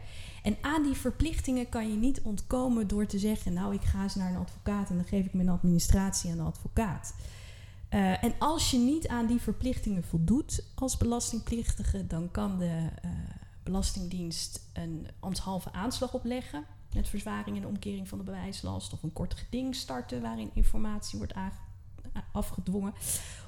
En 0.45 0.57
aan 0.61 0.83
die 0.83 0.93
verplichtingen 0.93 1.69
kan 1.69 1.89
je 1.89 1.95
niet 1.95 2.21
ontkomen 2.21 2.87
door 2.87 3.05
te 3.05 3.19
zeggen: 3.19 3.53
Nou, 3.53 3.73
ik 3.73 3.81
ga 3.81 4.03
eens 4.03 4.15
naar 4.15 4.29
een 4.29 4.39
advocaat 4.39 4.89
en 4.89 4.95
dan 4.95 5.05
geef 5.05 5.25
ik 5.25 5.33
mijn 5.33 5.49
administratie 5.49 6.31
aan 6.31 6.37
de 6.37 6.43
advocaat. 6.43 7.13
Uh, 7.89 8.23
en 8.23 8.33
als 8.39 8.71
je 8.71 8.77
niet 8.77 9.07
aan 9.07 9.25
die 9.25 9.41
verplichtingen 9.41 10.03
voldoet 10.03 10.63
als 10.75 10.97
belastingplichtige, 10.97 12.07
dan 12.07 12.31
kan 12.31 12.57
de 12.57 12.89
uh, 13.05 13.11
Belastingdienst 13.63 14.69
een 14.73 15.07
ambtshalve 15.19 15.71
aanslag 15.71 16.13
opleggen. 16.13 16.65
Met 16.93 17.07
verzwaring 17.07 17.57
en 17.57 17.65
omkering 17.65 18.07
van 18.07 18.17
de 18.17 18.23
bewijslast. 18.23 18.93
Of 18.93 19.03
een 19.03 19.13
kort 19.13 19.33
geding 19.33 19.75
starten 19.75 20.21
waarin 20.21 20.51
informatie 20.53 21.17
wordt 21.17 21.33
afgedwongen. 22.31 22.93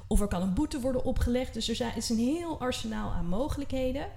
Of 0.08 0.22
er 0.22 0.27
kan 0.27 0.41
een 0.41 0.53
boete 0.53 0.79
worden 0.79 1.03
opgelegd. 1.03 1.53
Dus 1.53 1.79
er 1.79 1.98
is 1.98 2.10
een 2.10 2.17
heel 2.17 2.60
arsenaal 2.60 3.12
aan 3.12 3.27
mogelijkheden. 3.27 4.08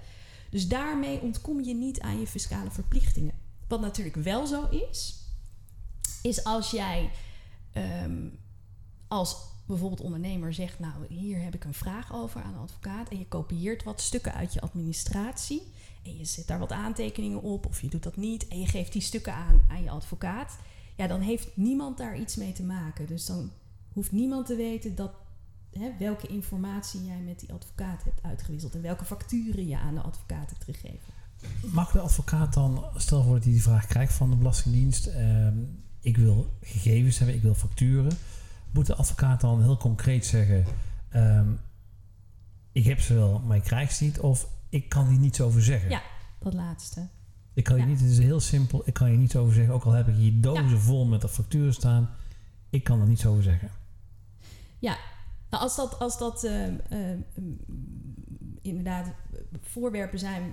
Dus 0.51 0.69
daarmee 0.69 1.21
ontkom 1.21 1.61
je 1.61 1.75
niet 1.75 2.01
aan 2.01 2.21
je 2.21 2.27
fiscale 2.27 2.71
verplichtingen. 2.71 3.35
Wat 3.69 3.81
natuurlijk 3.81 4.17
wel 4.17 4.47
zo 4.47 4.69
is, 4.69 5.25
is 6.23 6.45
als 6.45 6.71
jij 6.71 7.11
um, 8.05 8.39
als 9.09 9.37
bijvoorbeeld 9.71 10.01
ondernemer 10.01 10.55
zegt, 10.55 10.79
nou 10.79 10.93
hier 11.09 11.43
heb 11.43 11.55
ik 11.55 11.65
een 11.65 11.75
vraag 11.75 12.15
over 12.15 12.43
aan 12.43 12.55
een 12.55 12.61
advocaat 12.61 13.09
en 13.09 13.19
je 13.19 13.27
kopieert 13.27 13.83
wat 13.83 14.01
stukken 14.01 14.35
uit 14.35 14.53
je 14.53 14.61
administratie 14.61 15.63
en 16.03 16.17
je 16.17 16.25
zet 16.25 16.47
daar 16.47 16.59
wat 16.59 16.73
aantekeningen 16.73 17.43
op 17.43 17.67
of 17.67 17.81
je 17.81 17.89
doet 17.89 18.03
dat 18.03 18.17
niet 18.17 18.49
en 18.49 18.61
je 18.61 18.67
geeft 18.67 18.93
die 18.93 19.03
stukken 19.03 19.35
aan 19.35 19.61
aan 19.69 19.83
je 19.83 19.91
advocaat, 19.91 20.59
ja 20.97 21.07
dan 21.07 21.21
heeft 21.21 21.57
niemand 21.57 21.99
daar 21.99 22.19
iets 22.19 22.37
mee 22.37 22.53
te 22.53 22.63
maken. 22.63 23.07
Dus 23.07 23.27
dan 23.27 23.51
hoeft 23.93 24.13
niemand 24.13 24.47
te 24.47 24.57
weten 24.57 24.95
dat 24.95 25.13
hè, 25.73 25.91
welke 25.99 26.27
informatie 26.27 27.05
jij 27.05 27.21
met 27.21 27.41
die 27.41 27.53
advocaat 27.53 28.05
hebt 28.05 28.23
uitgewisseld 28.23 28.75
en 28.75 28.83
welke 28.83 29.05
facturen 29.05 29.67
je 29.67 29.79
aan 29.79 29.95
de 29.95 30.01
advocaat 30.01 30.51
hebt 30.51 30.65
gegeven. 30.65 31.19
Mag 31.73 31.93
de 31.93 32.01
advocaat 32.01 32.55
dan, 32.55 32.85
stel 32.97 33.23
voor 33.23 33.35
dat 33.35 33.45
hij 33.45 33.53
die 33.53 33.63
vraag 33.63 33.87
krijgt 33.87 34.13
van 34.13 34.31
de 34.31 34.37
Belastingdienst, 34.37 35.07
ehm, 35.07 35.59
ik 36.01 36.17
wil 36.17 36.53
gegevens 36.61 37.19
hebben, 37.19 37.37
ik 37.37 37.43
wil 37.43 37.55
facturen 37.55 38.19
moet 38.73 38.87
de 38.87 38.95
advocaat 38.95 39.41
dan 39.41 39.63
heel 39.63 39.77
concreet 39.77 40.27
zeggen: 40.27 40.65
um, 41.15 41.61
Ik 42.73 42.85
heb 42.85 43.01
ze 43.01 43.15
wel, 43.15 43.39
maar 43.39 43.57
ik 43.57 43.63
krijg 43.63 43.93
ze 43.93 44.05
niet? 44.05 44.21
Of 44.21 44.49
ik 44.69 44.89
kan 44.89 45.09
hier 45.09 45.19
niets 45.19 45.41
over 45.41 45.63
zeggen? 45.63 45.91
Ja, 45.91 46.03
dat 46.39 46.55
laatste. 46.55 47.09
Ik 47.55 47.65
kan 47.65 47.77
hier 47.77 47.87
niet, 47.87 48.01
het 48.01 48.11
is 48.11 48.19
heel 48.19 48.41
simpel, 48.41 48.83
ik 48.85 48.95
kan 48.95 49.07
hier 49.07 49.19
niets 49.19 49.37
over 49.37 49.55
zeggen. 49.55 49.75
Ook 49.75 49.85
al 49.85 49.93
heb 49.93 50.09
ik 50.09 50.15
hier 50.15 50.41
dozen 50.41 50.81
vol 50.81 51.07
met 51.07 51.21
de 51.21 51.29
facturen 51.29 51.75
staan, 51.75 52.11
ik 52.71 52.85
kan 52.85 53.01
er 53.01 53.07
niets 53.07 53.27
over 53.27 53.43
zeggen. 53.43 53.71
Ja, 54.79 54.97
nou, 55.51 55.63
als 55.63 55.77
dat, 55.77 55.99
als 55.99 56.19
dat 56.19 56.45
uh, 56.45 56.67
uh, 56.67 57.19
inderdaad 58.63 59.13
voorwerpen 59.61 60.19
zijn 60.19 60.53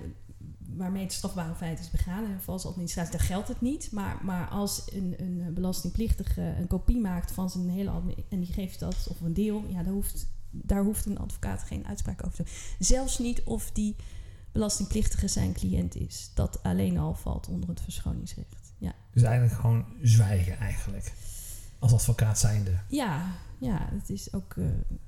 waarmee 0.76 1.04
het 1.04 1.14
strafbare 1.14 1.56
feit 1.56 1.80
is 1.80 1.90
begaan 1.90 2.26
en 2.26 2.42
valse 2.42 2.68
administratie, 2.68 3.18
dan 3.18 3.26
geldt 3.26 3.48
het 3.48 3.62
niet. 3.62 3.92
Maar, 3.92 4.18
maar 4.24 4.48
als 4.48 4.84
een, 4.94 5.16
een 5.18 5.54
belastingplichtige 5.54 6.42
een 6.42 6.68
kopie 6.68 7.00
maakt 7.00 7.32
van 7.32 7.50
zijn 7.50 7.70
hele 7.70 7.92
en 8.30 8.40
die 8.40 8.54
geeft 8.54 8.80
dat 8.80 9.08
of 9.10 9.22
een 9.22 9.34
deel, 9.34 9.64
ja, 9.68 9.84
daar 9.84 9.94
hoeft, 9.94 10.28
daar 10.50 10.84
hoeft 10.84 11.06
een 11.06 11.20
advocaat 11.20 11.64
geen 11.64 11.88
uitspraak 11.88 12.26
over 12.26 12.38
te 12.38 12.44
doen. 12.44 12.54
Zelfs 12.88 13.20
niet 13.20 13.44
of 13.44 13.72
die 13.72 13.96
belastingplichtige 14.52 15.28
zijn 15.28 15.54
cliënt 15.54 15.96
is. 15.96 16.32
Dat 16.34 16.64
alleen 16.64 16.98
al 16.98 17.14
valt 17.14 17.48
onder 17.48 17.70
het 17.70 17.82
verschoningsrecht. 17.82 18.74
Ja. 18.78 18.94
Dus 19.12 19.24
eigenlijk 19.24 19.60
gewoon 19.60 19.86
zwijgen 20.02 20.58
eigenlijk. 20.58 21.14
Als 21.80 21.94
advocaat 21.94 22.40
zijnde. 22.40 22.80
Ja, 22.90 23.36
ja 23.58 23.90
het 23.92 24.10
is 24.10 24.34
ook 24.34 24.56
uh, 24.56 24.68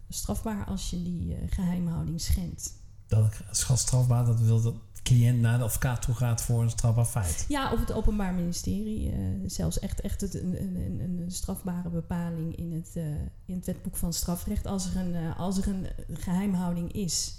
strafbaar 0.09 0.65
als 0.65 0.89
je 0.89 1.03
die 1.03 1.29
uh, 1.29 1.37
geheimhouding 1.49 2.21
schendt. 2.21 2.73
Dat 3.07 3.41
is 3.51 3.67
strafbaar, 3.75 4.25
dat 4.25 4.39
wil 4.39 4.61
dat 4.61 4.75
cliënt 5.01 5.39
naar 5.39 5.57
de 5.57 5.63
advocaat 5.63 6.01
toe 6.01 6.15
gaat 6.15 6.41
voor 6.41 6.61
een 6.61 6.69
strafbaar 6.69 7.05
feit. 7.05 7.45
Ja, 7.47 7.71
of 7.71 7.79
het 7.79 7.91
Openbaar 7.91 8.33
Ministerie. 8.33 9.11
Uh, 9.11 9.15
zelfs 9.45 9.79
echt, 9.79 10.01
echt 10.01 10.21
het, 10.21 10.33
een, 10.33 10.61
een, 10.61 11.19
een, 11.19 11.31
strafbare 11.31 11.89
bepaling 11.89 12.55
in 12.55 12.73
het, 12.73 12.91
uh, 12.95 13.03
in 13.45 13.55
het 13.55 13.65
wetboek 13.65 13.95
van 13.95 14.13
strafrecht. 14.13 14.67
Als 14.67 14.89
er 14.89 14.97
een, 14.97 15.13
uh, 15.13 15.39
als 15.39 15.57
er 15.57 15.67
een 15.67 15.87
geheimhouding 16.13 16.91
is, 16.91 17.37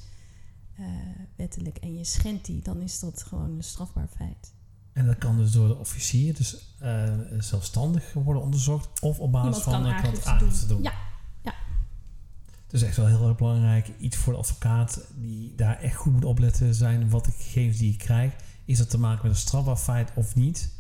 wettelijk, 1.37 1.77
en 1.77 1.95
je 1.95 2.05
schendt 2.05 2.45
die, 2.45 2.63
dan 2.63 2.81
is 2.81 3.01
dat 3.01 3.23
gewoon 3.23 3.51
een 3.57 3.65
strafbaar 3.65 4.09
feit. 4.17 4.53
En 4.93 5.07
dat 5.07 5.19
kan 5.19 5.37
dus 5.37 5.53
door 5.53 5.69
de 5.69 5.77
officier 5.77 6.35
dus 6.35 6.77
zelfstandig 7.39 8.13
worden 8.13 8.43
onderzocht 8.43 9.01
of 9.01 9.19
op 9.19 9.33
basis 9.33 9.63
van 9.63 9.75
een 9.75 9.93
aangifte 9.93 10.37
doen. 10.39 10.53
doen. 10.69 10.83
Ja, 10.83 10.93
dus 12.71 12.83
echt 12.83 12.97
wel 12.97 13.07
heel 13.07 13.29
erg 13.29 13.37
belangrijk. 13.37 13.91
Iets 13.99 14.17
voor 14.17 14.33
de 14.33 14.39
advocaat 14.39 15.01
die 15.15 15.55
daar 15.57 15.81
echt 15.81 15.97
goed 15.97 16.13
moet 16.13 16.25
opletten 16.25 16.75
zijn 16.75 17.11
wat 17.11 17.25
de 17.25 17.33
gegevens 17.39 17.79
die 17.79 17.93
ik 17.93 17.99
krijg. 17.99 18.33
Is 18.65 18.79
dat 18.79 18.91
te 18.91 18.99
maken 18.99 19.21
met 19.23 19.33
een 19.33 19.41
strafbaar 19.41 19.77
feit 19.77 20.11
of 20.15 20.35
niet? 20.35 20.71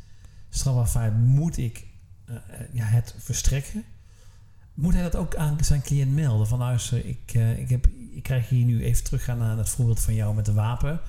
Strafbaar 0.48 0.86
feit 0.86 1.18
moet 1.18 1.58
ik 1.58 1.86
uh, 2.26 2.36
ja, 2.72 2.84
het 2.84 3.14
verstrekken. 3.18 3.84
Moet 4.74 4.94
hij 4.94 5.02
dat 5.02 5.16
ook 5.16 5.36
aan 5.36 5.56
zijn 5.60 5.82
cliënt 5.82 6.12
melden? 6.12 6.46
Van 6.46 6.58
luister, 6.58 7.06
ik, 7.06 7.34
uh, 7.34 7.58
ik, 7.58 7.68
heb, 7.68 7.86
ik 8.12 8.22
krijg 8.22 8.48
hier 8.48 8.64
nu 8.64 8.84
even 8.84 9.04
teruggaan 9.04 9.38
naar 9.38 9.56
het 9.56 9.68
voorbeeld 9.68 10.00
van 10.00 10.14
jou 10.14 10.34
met 10.34 10.46
de 10.46 10.52
wapen. 10.52 11.00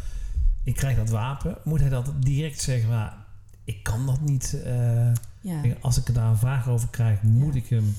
Ik 0.63 0.75
krijg 0.75 0.97
dat 0.97 1.09
wapen. 1.09 1.57
Moet 1.63 1.79
hij 1.79 1.89
dat 1.89 2.11
direct 2.19 2.61
zeggen? 2.61 2.89
Maar 2.89 3.17
ik 3.63 3.83
kan 3.83 4.05
dat 4.05 4.21
niet. 4.21 4.61
Uh, 4.65 5.11
ja. 5.41 5.61
Als 5.81 5.97
ik 5.97 6.13
daar 6.13 6.29
een 6.29 6.37
vraag 6.37 6.67
over 6.67 6.89
krijg, 6.89 7.21
moet 7.21 7.55
ik 7.55 7.67
hem 7.67 7.95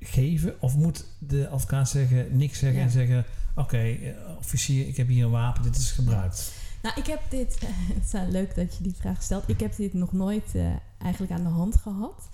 geven? 0.00 0.60
Of 0.60 0.76
moet 0.76 1.04
de 1.18 1.48
advocaat 1.48 1.88
zeggen, 1.88 2.36
niks 2.36 2.58
zeggen 2.58 2.82
en 2.82 2.90
zeggen: 2.90 3.24
Oké, 3.54 3.78
eh, 3.78 4.12
officier, 4.38 4.88
ik 4.88 4.96
heb 4.96 5.08
hier 5.08 5.24
een 5.24 5.30
wapen, 5.30 5.62
dit 5.62 5.76
is 5.76 5.90
gebruikt? 5.90 6.52
Nou, 6.82 7.00
ik 7.00 7.06
heb 7.06 7.20
dit. 7.28 7.58
het 7.94 8.04
is 8.04 8.32
leuk 8.32 8.54
dat 8.54 8.76
je 8.76 8.82
die 8.82 8.94
vraag 8.98 9.22
stelt. 9.22 9.48
Ik 9.48 9.60
heb 9.60 9.76
dit 9.76 9.94
nog 9.94 10.12
nooit 10.12 10.54
uh, 10.54 10.66
eigenlijk 10.98 11.32
aan 11.32 11.42
de 11.42 11.48
hand 11.48 11.76
gehad. 11.76 12.28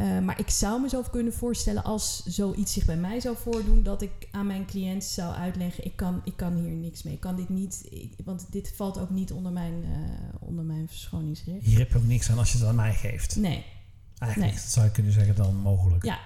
Uh, 0.00 0.20
maar 0.20 0.38
ik 0.38 0.50
zou 0.50 0.80
me 0.80 0.88
zo 0.88 1.02
kunnen 1.10 1.32
voorstellen 1.32 1.84
als 1.84 2.22
zoiets 2.24 2.72
zich 2.72 2.84
bij 2.84 2.96
mij 2.96 3.20
zou 3.20 3.36
voordoen, 3.36 3.82
dat 3.82 4.02
ik 4.02 4.28
aan 4.30 4.46
mijn 4.46 4.66
cliënt 4.66 5.04
zou 5.04 5.34
uitleggen: 5.34 5.84
ik 5.84 5.96
kan, 5.96 6.20
ik 6.24 6.36
kan 6.36 6.54
hier 6.54 6.72
niks 6.72 7.02
mee. 7.02 7.14
Ik 7.14 7.20
kan 7.20 7.36
dit 7.36 7.48
niet, 7.48 7.88
want 8.24 8.46
dit 8.50 8.72
valt 8.76 8.98
ook 8.98 9.10
niet 9.10 9.32
onder 9.32 9.52
mijn, 9.52 9.74
uh, 9.82 9.88
onder 10.38 10.64
mijn 10.64 10.88
verschoningsrecht. 10.88 11.64
Hier 11.64 11.78
heb 11.78 11.90
je 11.90 11.98
ook 11.98 12.04
niks 12.04 12.30
aan 12.30 12.38
als 12.38 12.52
je 12.52 12.58
het 12.58 12.66
aan 12.66 12.74
mij 12.74 12.94
geeft. 12.94 13.36
Nee. 13.36 13.64
Eigenlijk 14.18 14.52
nee. 14.52 14.62
zou 14.66 14.86
je 14.86 14.92
kunnen 14.92 15.12
zeggen 15.12 15.34
dan 15.34 15.56
mogelijk. 15.56 16.04
Ja, 16.04 16.18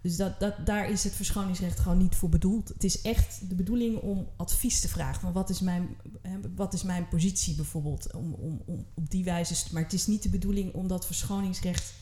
dus 0.00 0.16
dat, 0.16 0.40
dat, 0.40 0.54
daar 0.66 0.90
is 0.90 1.04
het 1.04 1.12
verschoningsrecht 1.12 1.78
gewoon 1.78 1.98
niet 1.98 2.16
voor 2.16 2.28
bedoeld. 2.28 2.68
Het 2.68 2.84
is 2.84 3.00
echt 3.00 3.48
de 3.48 3.54
bedoeling 3.54 3.96
om 3.96 4.28
advies 4.36 4.80
te 4.80 4.88
vragen. 4.88 5.20
Van 5.20 5.32
wat 5.32 5.50
is 5.50 5.60
mijn, 5.60 5.88
wat 6.56 6.74
is 6.74 6.82
mijn 6.82 7.08
positie 7.08 7.54
bijvoorbeeld? 7.54 8.14
Om, 8.14 8.32
om, 8.32 8.62
om 8.66 8.86
op 8.94 9.10
die 9.10 9.24
wijze. 9.24 9.54
Maar 9.72 9.82
het 9.82 9.92
is 9.92 10.06
niet 10.06 10.22
de 10.22 10.28
bedoeling 10.28 10.74
omdat 10.74 11.06
verschoningsrecht 11.06 11.92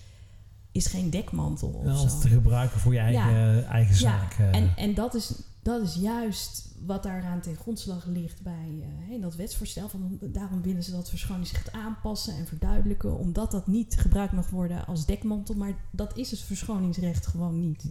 is 0.72 0.86
geen 0.86 1.10
dekmantel. 1.10 1.68
Of 1.68 2.02
ja, 2.02 2.18
te 2.20 2.28
gebruiken 2.28 2.80
voor 2.80 2.92
je 2.92 2.98
eigen, 2.98 3.66
eigen 3.66 3.94
zaak. 3.94 4.38
Ja, 4.38 4.50
en, 4.50 4.72
en 4.76 4.94
dat 4.94 5.14
is 5.14 5.32
dat 5.66 5.82
is 5.82 5.94
juist 5.94 6.68
wat 6.84 7.02
daaraan 7.02 7.40
ten 7.40 7.56
grondslag 7.56 8.04
ligt 8.04 8.42
bij 8.42 8.84
uh, 9.10 9.22
dat 9.22 9.36
wetsvoorstel. 9.36 9.88
Van, 9.88 10.18
daarom 10.20 10.62
willen 10.62 10.82
ze 10.82 10.90
dat 10.90 11.08
verschoningsrecht 11.08 11.72
aanpassen 11.72 12.36
en 12.36 12.46
verduidelijken, 12.46 13.18
omdat 13.18 13.50
dat 13.50 13.66
niet 13.66 13.96
gebruikt 13.98 14.32
mag 14.32 14.50
worden 14.50 14.86
als 14.86 15.06
dekmantel. 15.06 15.54
Maar 15.54 15.74
dat 15.90 16.16
is 16.16 16.30
het 16.30 16.40
verschoningsrecht 16.40 17.26
gewoon 17.26 17.60
niet. 17.60 17.84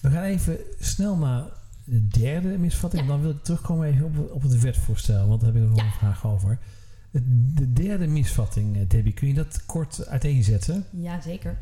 We 0.00 0.10
gaan 0.10 0.24
even 0.24 0.58
snel 0.78 1.16
naar 1.16 1.44
de 1.84 2.08
derde 2.08 2.58
misvatting. 2.58 3.06
Dan 3.06 3.20
wil 3.20 3.30
ik 3.30 3.44
terugkomen 3.44 3.88
even 3.88 4.04
op, 4.04 4.30
op 4.30 4.42
het 4.42 4.60
wetvoorstel, 4.60 5.28
want 5.28 5.40
daar 5.40 5.52
heb 5.52 5.62
ik 5.62 5.68
nog 5.68 5.78
ja. 5.78 5.84
een 5.84 5.92
vraag 5.92 6.26
over. 6.26 6.58
De 7.54 7.72
derde 7.72 8.06
misvatting, 8.06 8.76
eh, 8.76 8.88
Debbie, 8.88 9.12
kun 9.12 9.28
je 9.28 9.34
dat 9.34 9.66
kort 9.66 10.06
uiteenzetten? 10.06 10.84
Ja, 10.90 11.20
zeker. 11.20 11.58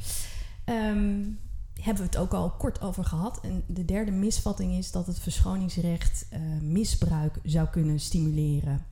Um, 0.65 1.39
hebben 1.85 2.03
we 2.03 2.09
het 2.09 2.19
ook 2.19 2.33
al 2.33 2.51
kort 2.51 2.81
over 2.81 3.05
gehad. 3.05 3.41
En 3.41 3.65
de 3.67 3.85
derde 3.85 4.11
misvatting 4.11 4.73
is 4.73 4.91
dat 4.91 5.07
het 5.07 5.19
verschoningsrecht 5.19 6.27
uh, 6.33 6.39
misbruik 6.61 7.39
zou 7.43 7.69
kunnen 7.69 8.01
stimuleren. 8.01 8.87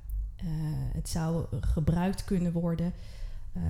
Uh, 0.45 0.49
het 0.93 1.09
zou 1.09 1.47
gebruikt 1.61 2.25
kunnen 2.25 2.53
worden 2.53 2.93
uh, 3.57 3.63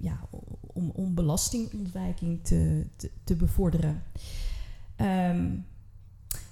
ja, 0.00 0.20
om, 0.60 0.90
om 0.90 1.14
belastingontwijking 1.14 2.44
te, 2.44 2.86
te, 3.24 3.34
bevorderen. 3.36 4.02
Um, 4.96 5.66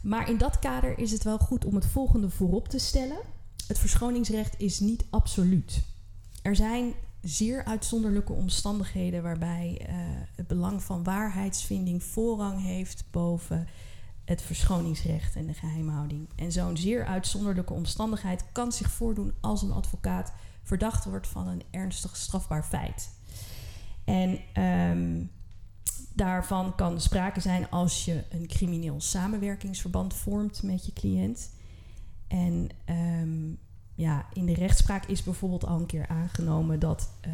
maar 0.00 0.28
in 0.28 0.38
dat 0.38 0.58
kader 0.58 0.98
is 0.98 1.12
het 1.12 1.24
wel 1.24 1.38
goed 1.38 1.64
om 1.64 1.74
het 1.74 1.86
volgende 1.86 2.30
voorop 2.30 2.68
te 2.68 2.78
stellen. 2.78 3.18
Het 3.66 3.78
verschoningsrecht 3.78 4.60
is 4.60 4.80
niet 4.80 5.04
absoluut. 5.10 5.82
Er 6.42 6.56
zijn 6.56 6.92
zeer 7.22 7.64
uitzonderlijke 7.64 8.32
omstandigheden 8.32 9.22
waarbij 9.22 9.86
uh, 9.88 9.94
het 10.36 10.46
belang 10.46 10.82
van 10.82 11.02
waarheidsvinding 11.02 12.02
voorrang 12.02 12.62
heeft 12.62 13.04
boven 13.10 13.66
het 14.24 14.42
verschoningsrecht 14.42 15.36
en 15.36 15.46
de 15.46 15.54
geheimhouding. 15.54 16.28
En 16.36 16.52
zo'n 16.52 16.76
zeer 16.76 17.04
uitzonderlijke 17.04 17.72
omstandigheid 17.72 18.44
kan 18.52 18.72
zich 18.72 18.90
voordoen 18.90 19.32
als 19.40 19.62
een 19.62 19.72
advocaat 19.72 20.32
verdacht 20.62 21.04
wordt 21.04 21.26
van 21.26 21.48
een 21.48 21.62
ernstig 21.70 22.16
strafbaar 22.16 22.64
feit. 22.64 23.10
En 24.04 24.40
um, 24.64 25.30
daarvan 26.14 26.74
kan 26.74 27.00
sprake 27.00 27.40
zijn 27.40 27.70
als 27.70 28.04
je 28.04 28.24
een 28.30 28.46
crimineel 28.46 29.00
samenwerkingsverband 29.00 30.14
vormt 30.14 30.62
met 30.62 30.86
je 30.86 30.92
cliënt. 30.92 31.50
En 32.28 32.68
um, 33.20 33.58
ja, 34.00 34.26
in 34.32 34.46
de 34.46 34.54
rechtspraak 34.54 35.04
is 35.04 35.22
bijvoorbeeld 35.22 35.64
al 35.64 35.78
een 35.78 35.86
keer 35.86 36.08
aangenomen 36.08 36.78
dat 36.78 37.10
uh, 37.26 37.32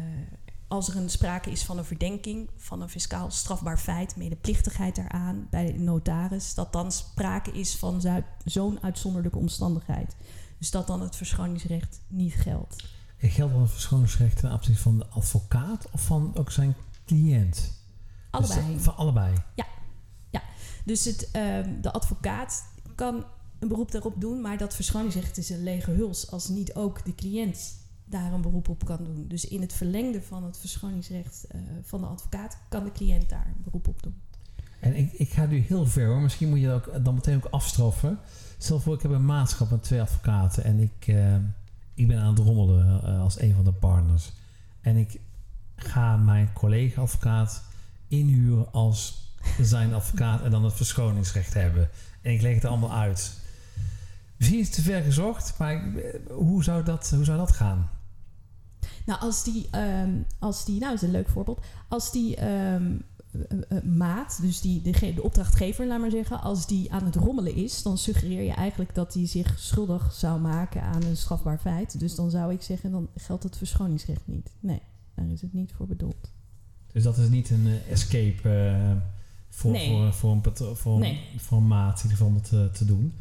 als 0.67 0.89
er 0.89 0.95
een 0.95 1.09
sprake 1.09 1.51
is 1.51 1.63
van 1.63 1.77
een 1.77 1.85
verdenking 1.85 2.49
van 2.57 2.81
een 2.81 2.89
fiscaal 2.89 3.31
strafbaar 3.31 3.77
feit, 3.77 4.15
medeplichtigheid 4.15 4.95
daaraan 4.95 5.47
bij 5.49 5.71
de 5.71 5.79
notaris, 5.79 6.53
dat 6.53 6.73
dan 6.73 6.91
sprake 6.91 7.51
is 7.51 7.75
van 7.75 8.23
zo'n 8.45 8.83
uitzonderlijke 8.83 9.37
omstandigheid. 9.37 10.15
Dus 10.57 10.71
dat 10.71 10.87
dan 10.87 11.01
het 11.01 11.15
verschoningsrecht 11.15 11.99
niet 12.07 12.33
geldt. 12.33 12.83
En 13.17 13.29
geldt 13.29 13.53
dan 13.53 13.61
het 13.61 13.71
verschoningsrecht 13.71 14.39
ten 14.39 14.53
opzichte 14.53 14.81
van 14.81 14.97
de 14.97 15.07
advocaat 15.07 15.87
of 15.91 16.01
van 16.01 16.31
ook 16.35 16.51
zijn 16.51 16.75
cliënt? 17.05 17.71
Allebei. 18.29 18.73
Dus, 18.73 18.83
van 18.83 18.95
allebei? 18.95 19.33
Ja. 19.55 19.65
ja. 20.29 20.41
Dus 20.85 21.05
het, 21.05 21.29
um, 21.35 21.81
de 21.81 21.91
advocaat 21.91 22.63
kan 22.95 23.25
een 23.59 23.67
beroep 23.67 23.91
daarop 23.91 24.21
doen, 24.21 24.41
maar 24.41 24.57
dat 24.57 24.75
verschoningsrecht 24.75 25.37
is 25.37 25.49
een 25.49 25.63
lege 25.63 25.91
huls 25.91 26.31
als 26.31 26.47
niet 26.47 26.73
ook 26.73 27.05
de 27.05 27.15
cliënt 27.15 27.75
daar 28.05 28.33
een 28.33 28.41
beroep 28.41 28.69
op 28.69 28.85
kan 28.85 29.03
doen. 29.03 29.25
Dus 29.27 29.47
in 29.47 29.61
het 29.61 29.73
verlengde 29.73 30.21
van 30.21 30.43
het 30.43 30.57
verschoningsrecht 30.57 31.45
uh, 31.55 31.61
van 31.83 32.01
de 32.01 32.07
advocaat 32.07 32.57
kan 32.69 32.83
de 32.83 32.91
cliënt 32.91 33.29
daar 33.29 33.45
een 33.45 33.63
beroep 33.63 33.87
op 33.87 34.03
doen. 34.03 34.15
En 34.79 34.95
ik, 34.95 35.13
ik 35.13 35.29
ga 35.29 35.45
nu 35.45 35.57
heel 35.57 35.85
ver 35.85 36.07
hoor. 36.07 36.21
Misschien 36.21 36.49
moet 36.49 36.59
je 36.59 36.67
dat 36.67 37.05
dan 37.05 37.13
meteen 37.13 37.35
ook 37.35 37.45
afstroffen. 37.45 38.19
Stel 38.57 38.79
voor, 38.79 38.95
ik 38.95 39.01
heb 39.01 39.11
een 39.11 39.25
maatschap 39.25 39.69
met 39.69 39.83
twee 39.83 40.01
advocaten 40.01 40.63
en 40.63 40.79
ik, 40.79 41.07
uh, 41.07 41.35
ik 41.93 42.07
ben 42.07 42.19
aan 42.19 42.29
het 42.35 42.39
rommelen 42.39 43.01
uh, 43.03 43.21
als 43.21 43.39
een 43.39 43.55
van 43.55 43.63
de 43.63 43.71
partners. 43.71 44.31
En 44.81 44.95
ik 44.95 45.19
ga 45.75 46.17
mijn 46.17 46.53
collega-advocaat 46.53 47.63
inhuren 48.07 48.71
als 48.71 49.31
zijn 49.61 49.93
advocaat 49.93 50.41
en 50.41 50.51
dan 50.51 50.63
het 50.63 50.73
verschoningsrecht 50.73 51.53
hebben. 51.53 51.89
En 52.21 52.31
ik 52.31 52.41
leg 52.41 52.53
het 52.53 52.65
allemaal 52.65 52.93
uit. 52.93 53.39
Misschien 54.37 54.59
is 54.59 54.65
het 54.65 54.75
te 54.75 54.81
ver 54.81 55.01
gezocht, 55.01 55.57
maar 55.57 55.83
hoe 56.29 56.63
zou 56.63 56.83
dat, 56.83 57.11
hoe 57.15 57.25
zou 57.25 57.37
dat 57.37 57.51
gaan? 57.51 57.89
Nou, 59.05 59.19
als 59.19 59.43
die, 59.43 59.67
um, 59.77 60.25
als 60.39 60.65
die, 60.65 60.79
nou, 60.79 60.93
is 60.93 61.01
een 61.01 61.11
leuk 61.11 61.29
voorbeeld. 61.29 61.65
Als 61.87 62.11
die 62.11 62.45
um, 62.45 63.01
uh, 63.33 63.81
maat, 63.81 64.41
dus 64.41 64.61
die, 64.61 64.81
de, 64.81 65.13
de 65.13 65.23
opdrachtgever, 65.23 65.87
laat 65.87 65.99
maar 65.99 66.11
zeggen, 66.11 66.41
als 66.41 66.67
die 66.67 66.91
aan 66.91 67.05
het 67.05 67.15
rommelen 67.15 67.55
is, 67.55 67.83
dan 67.83 67.97
suggereer 67.97 68.41
je 68.43 68.51
eigenlijk 68.51 68.95
dat 68.95 69.13
hij 69.13 69.27
zich 69.27 69.59
schuldig 69.59 70.13
zou 70.13 70.39
maken 70.39 70.81
aan 70.81 71.03
een 71.03 71.17
strafbaar 71.17 71.57
feit. 71.57 71.99
Dus 71.99 72.15
dan 72.15 72.29
zou 72.29 72.53
ik 72.53 72.61
zeggen, 72.61 72.91
dan 72.91 73.09
geldt 73.15 73.43
het 73.43 73.57
verschoningsrecht 73.57 74.21
niet. 74.25 74.51
Nee, 74.59 74.81
daar 75.15 75.27
is 75.27 75.41
het 75.41 75.53
niet 75.53 75.73
voor 75.75 75.87
bedoeld. 75.87 76.31
Dus 76.91 77.03
dat 77.03 77.17
is 77.17 77.29
niet 77.29 77.49
een 77.49 77.65
uh, 77.65 77.91
escape 77.91 78.49
uh, 78.49 79.01
voor, 79.49 79.71
nee. 79.71 79.89
voor, 79.89 80.13
voor, 80.13 80.31
een, 80.31 80.75
voor, 80.75 80.99
nee. 80.99 81.21
voor 81.37 81.57
een 81.57 81.67
maat 81.67 81.97
in 81.97 82.09
ieder 82.09 82.17
geval 82.17 82.27
om 82.27 82.35
het 82.35 82.51
uh, 82.51 82.65
te 82.65 82.85
doen. 82.85 83.13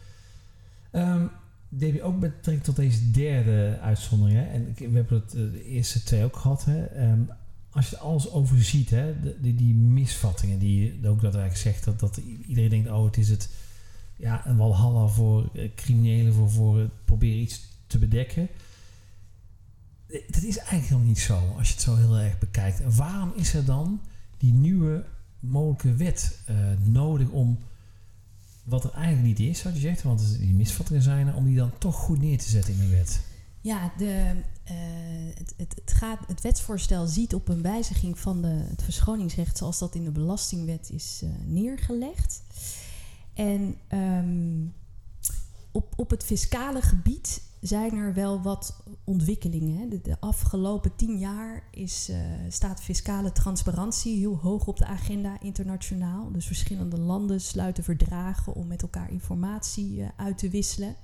Um, 0.96 1.30
Debbie, 1.68 2.02
ook 2.02 2.20
met 2.20 2.36
betrekking 2.36 2.64
tot 2.64 2.76
deze 2.76 3.10
derde 3.10 3.78
uitzondering, 3.80 4.38
hè, 4.38 4.44
en 4.44 4.74
we 4.74 4.96
hebben 4.96 5.18
het 5.18 5.30
de 5.30 5.64
eerste 5.64 6.02
twee 6.02 6.24
ook 6.24 6.36
gehad. 6.36 6.64
Hè, 6.64 7.10
um, 7.10 7.30
als 7.70 7.90
je 7.90 7.98
alles 7.98 8.30
overziet, 8.30 8.90
hè, 8.90 9.14
die, 9.40 9.54
die 9.54 9.74
misvattingen, 9.74 10.58
die 10.58 10.92
ook 10.92 11.20
dat 11.20 11.34
eigenlijk 11.34 11.56
zegt 11.56 11.84
dat, 11.84 12.00
dat 12.00 12.20
iedereen 12.46 12.70
denkt: 12.70 12.90
oh, 12.90 13.04
het 13.04 13.16
is 13.16 13.28
het 13.28 13.50
ja, 14.16 14.46
een 14.46 14.56
walhalla 14.56 15.06
voor 15.06 15.50
criminelen, 15.74 16.32
voor, 16.32 16.50
voor 16.50 16.88
proberen 17.04 17.40
iets 17.40 17.68
te 17.86 17.98
bedekken 17.98 18.48
dat 20.06 20.42
is 20.42 20.56
eigenlijk 20.56 20.88
helemaal 20.88 21.08
niet 21.08 21.18
zo 21.18 21.54
als 21.58 21.68
je 21.68 21.74
het 21.74 21.82
zo 21.82 21.96
heel 21.96 22.16
erg 22.16 22.38
bekijkt. 22.38 22.96
Waarom 22.96 23.32
is 23.34 23.54
er 23.54 23.64
dan 23.64 24.00
die 24.38 24.52
nieuwe 24.52 25.04
mogelijke 25.40 25.94
wet 25.94 26.40
nodig 26.84 27.28
om 27.28 27.58
wat 28.66 28.84
er 28.84 28.92
eigenlijk 28.92 29.26
niet 29.26 29.48
is, 29.48 29.62
wat 29.62 29.74
je 29.74 29.80
zegt, 29.80 30.02
want 30.02 30.38
die 30.38 30.54
misvattingen 30.54 31.02
zijn 31.02 31.26
er, 31.26 31.34
om 31.34 31.44
die 31.44 31.56
dan 31.56 31.78
toch 31.78 31.96
goed 31.96 32.20
neer 32.20 32.38
te 32.38 32.48
zetten 32.48 32.74
in 32.74 32.80
een 32.80 32.90
wet? 32.90 33.20
Ja, 33.60 33.92
de, 33.98 34.42
uh, 34.70 34.74
het, 35.34 35.54
het, 35.56 35.74
het, 35.84 35.92
gaat, 35.92 36.18
het 36.26 36.40
wetsvoorstel 36.40 37.06
ziet 37.06 37.34
op 37.34 37.48
een 37.48 37.62
wijziging 37.62 38.18
van 38.18 38.42
de, 38.42 38.64
het 38.68 38.82
verschoningsrecht 38.82 39.58
zoals 39.58 39.78
dat 39.78 39.94
in 39.94 40.04
de 40.04 40.10
belastingwet 40.10 40.90
is 40.90 41.20
uh, 41.24 41.30
neergelegd. 41.44 42.42
En 43.34 43.76
um, 43.92 44.74
op, 45.70 45.92
op 45.96 46.10
het 46.10 46.24
fiscale 46.24 46.82
gebied 46.82 47.42
zijn 47.66 47.94
er 47.94 48.14
wel 48.14 48.42
wat 48.42 48.82
ontwikkelingen. 49.04 49.88
De, 49.88 50.00
de 50.00 50.16
afgelopen 50.20 50.96
tien 50.96 51.18
jaar 51.18 51.62
is, 51.70 52.10
uh, 52.10 52.16
staat 52.48 52.82
fiscale 52.82 53.32
transparantie 53.32 54.18
heel 54.18 54.36
hoog 54.36 54.66
op 54.66 54.78
de 54.78 54.86
agenda 54.86 55.40
internationaal. 55.40 56.32
Dus 56.32 56.46
verschillende 56.46 56.98
landen 56.98 57.40
sluiten 57.40 57.84
verdragen 57.84 58.54
om 58.54 58.66
met 58.66 58.82
elkaar 58.82 59.10
informatie 59.10 59.96
uh, 59.96 60.06
uit 60.16 60.38
te 60.38 60.48
wisselen. 60.48 60.96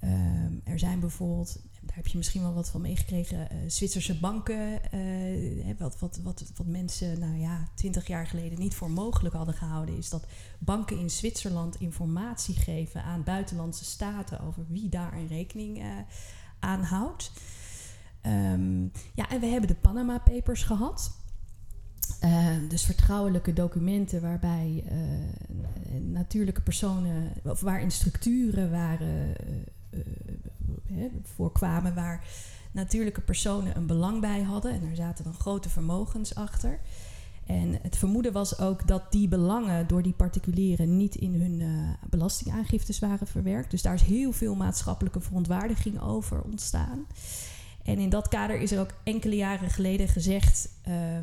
Uh, 0.00 0.72
er 0.72 0.78
zijn 0.78 1.00
bijvoorbeeld, 1.00 1.60
daar 1.80 1.96
heb 1.96 2.06
je 2.06 2.16
misschien 2.16 2.42
wel 2.42 2.54
wat 2.54 2.68
van 2.68 2.80
meegekregen, 2.80 3.38
uh, 3.38 3.58
Zwitserse 3.66 4.18
banken, 4.18 4.80
uh, 4.94 5.78
wat, 5.78 5.98
wat, 5.98 6.20
wat, 6.22 6.52
wat 6.56 6.66
mensen 6.66 7.18
nou 7.18 7.36
ja, 7.36 7.68
twintig 7.74 8.06
jaar 8.06 8.26
geleden 8.26 8.58
niet 8.58 8.74
voor 8.74 8.90
mogelijk 8.90 9.34
hadden 9.34 9.54
gehouden, 9.54 9.96
is 9.96 10.08
dat 10.08 10.26
banken 10.58 10.98
in 10.98 11.10
Zwitserland 11.10 11.80
informatie 11.80 12.54
geven 12.54 13.02
aan 13.02 13.24
buitenlandse 13.24 13.84
staten 13.84 14.40
over 14.40 14.64
wie 14.68 14.88
daar 14.88 15.12
een 15.12 15.28
rekening 15.28 15.78
uh, 15.78 15.84
aan 16.58 16.82
houdt. 16.82 17.32
Um, 18.26 18.92
ja, 19.14 19.28
en 19.28 19.40
we 19.40 19.46
hebben 19.46 19.68
de 19.68 19.74
Panama 19.74 20.18
Papers 20.18 20.62
gehad. 20.62 21.16
Uh, 22.24 22.48
dus 22.68 22.84
vertrouwelijke 22.84 23.52
documenten 23.52 24.20
waarbij 24.20 24.84
natuurlijke 26.00 26.62
personen, 26.62 27.32
of 27.44 27.60
waarin 27.60 27.90
structuren 27.90 28.70
waren 28.70 29.28
uh, 29.28 29.56
hè, 30.92 31.08
voorkwamen 31.22 31.94
waar 31.94 32.24
natuurlijke 32.72 33.20
personen 33.20 33.76
een 33.76 33.86
belang 33.86 34.20
bij 34.20 34.42
hadden. 34.42 34.72
En 34.72 34.82
er 34.90 34.96
zaten 34.96 35.24
dan 35.24 35.34
grote 35.34 35.68
vermogens 35.68 36.34
achter. 36.34 36.80
En 37.46 37.78
het 37.82 37.96
vermoeden 37.96 38.32
was 38.32 38.58
ook 38.58 38.86
dat 38.86 39.12
die 39.12 39.28
belangen 39.28 39.86
door 39.86 40.02
die 40.02 40.12
particulieren 40.12 40.96
niet 40.96 41.14
in 41.14 41.40
hun 41.40 41.60
uh, 41.60 41.90
belastingaangiftes 42.10 42.98
waren 42.98 43.26
verwerkt. 43.26 43.70
Dus 43.70 43.82
daar 43.82 43.94
is 43.94 44.02
heel 44.02 44.32
veel 44.32 44.54
maatschappelijke 44.54 45.20
verontwaardiging 45.20 46.00
over 46.00 46.42
ontstaan. 46.42 47.06
En 47.82 47.98
in 47.98 48.08
dat 48.08 48.28
kader 48.28 48.60
is 48.60 48.72
er 48.72 48.80
ook 48.80 48.94
enkele 49.04 49.36
jaren 49.36 49.70
geleden 49.70 50.08
gezegd: 50.08 50.68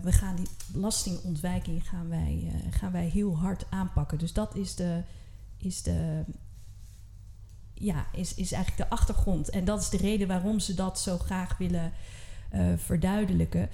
we 0.01 0.12
gaan 0.12 0.36
die 0.36 0.47
belastingontwijking 0.67 1.89
gaan 1.89 2.09
wij, 2.09 2.51
gaan 2.69 2.91
wij 2.91 3.07
heel 3.07 3.38
hard 3.38 3.65
aanpakken. 3.69 4.17
Dus 4.17 4.33
dat 4.33 4.55
is 4.55 4.75
de, 4.75 5.01
is 5.57 5.81
de 5.81 6.23
ja, 7.73 8.05
is, 8.13 8.33
is 8.33 8.51
eigenlijk 8.51 8.89
de 8.89 8.95
achtergrond. 8.95 9.49
En 9.49 9.65
dat 9.65 9.81
is 9.81 9.89
de 9.89 9.97
reden 9.97 10.27
waarom 10.27 10.59
ze 10.59 10.73
dat 10.73 10.99
zo 10.99 11.17
graag 11.17 11.57
willen 11.57 11.91
uh, 12.53 12.73
verduidelijken. 12.77 13.69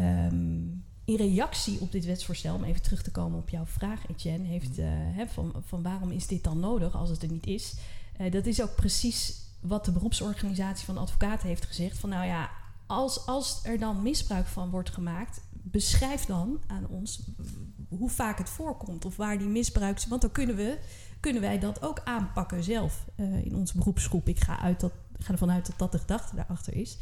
Um, 0.00 0.84
in 1.04 1.16
reactie 1.16 1.80
op 1.80 1.92
dit 1.92 2.04
wetsvoorstel, 2.04 2.54
om 2.54 2.64
even 2.64 2.82
terug 2.82 3.02
te 3.02 3.10
komen 3.10 3.38
op 3.38 3.48
jouw 3.48 3.66
vraag, 3.66 4.08
Etienne, 4.08 4.46
heeft 4.46 4.78
uh, 4.78 4.86
hè, 4.90 5.26
van, 5.26 5.62
van 5.66 5.82
waarom 5.82 6.10
is 6.10 6.26
dit 6.26 6.44
dan 6.44 6.60
nodig 6.60 6.96
als 6.96 7.10
het 7.10 7.22
er 7.22 7.30
niet 7.30 7.46
is? 7.46 7.74
Uh, 8.20 8.30
dat 8.32 8.46
is 8.46 8.62
ook 8.62 8.74
precies 8.74 9.36
wat 9.60 9.84
de 9.84 9.92
beroepsorganisatie 9.92 10.84
van 10.84 10.98
advocaten 10.98 11.48
heeft 11.48 11.66
gezegd. 11.66 11.98
Van 11.98 12.10
nou 12.10 12.26
ja, 12.26 12.50
als, 12.88 13.26
als 13.26 13.60
er 13.64 13.78
dan 13.78 14.02
misbruik 14.02 14.46
van 14.46 14.70
wordt 14.70 14.90
gemaakt, 14.90 15.40
beschrijf 15.52 16.24
dan 16.24 16.60
aan 16.66 16.86
ons 16.86 17.22
hoe 17.88 18.10
vaak 18.10 18.38
het 18.38 18.48
voorkomt 18.48 19.04
of 19.04 19.16
waar 19.16 19.38
die 19.38 19.48
misbruik. 19.48 20.04
Want 20.08 20.20
dan 20.20 20.32
kunnen 20.32 20.56
we 20.56 20.78
kunnen 21.20 21.42
wij 21.42 21.58
dat 21.58 21.82
ook 21.82 22.00
aanpakken 22.04 22.62
zelf 22.62 23.04
uh, 23.16 23.44
in 23.44 23.56
onze 23.56 23.76
beroepsgroep. 23.76 24.28
Ik 24.28 24.40
ga, 24.40 24.60
uit 24.60 24.80
dat, 24.80 24.92
ga 25.18 25.32
ervan 25.32 25.50
uit 25.50 25.66
dat 25.66 25.78
dat 25.78 25.92
de 25.92 25.98
gedachte 25.98 26.36
daarachter 26.36 26.74
is. 26.74 26.98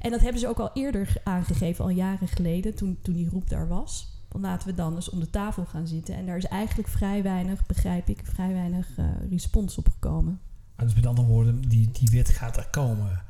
En 0.00 0.10
dat 0.10 0.20
hebben 0.20 0.40
ze 0.40 0.48
ook 0.48 0.58
al 0.58 0.70
eerder 0.72 1.16
aangegeven, 1.24 1.84
al 1.84 1.90
jaren 1.90 2.28
geleden, 2.28 2.74
toen, 2.74 2.98
toen 3.02 3.14
die 3.14 3.30
roep 3.30 3.48
daar 3.48 3.68
was. 3.68 4.14
laten 4.28 4.68
we 4.68 4.74
dan 4.74 4.94
eens 4.94 5.10
om 5.10 5.20
de 5.20 5.30
tafel 5.30 5.64
gaan 5.64 5.86
zitten. 5.86 6.14
En 6.14 6.26
daar 6.26 6.36
is 6.36 6.46
eigenlijk 6.46 6.88
vrij 6.88 7.22
weinig, 7.22 7.66
begrijp 7.66 8.08
ik, 8.08 8.20
vrij 8.24 8.52
weinig 8.52 8.98
uh, 8.98 9.04
respons 9.30 9.78
op 9.78 9.88
gekomen. 9.88 10.40
dus 10.76 10.94
met 10.94 11.06
andere 11.06 11.26
woorden, 11.26 11.68
die, 11.68 11.90
die 11.90 12.08
wet 12.10 12.28
gaat 12.28 12.56
er 12.56 12.68
komen. 12.70 13.22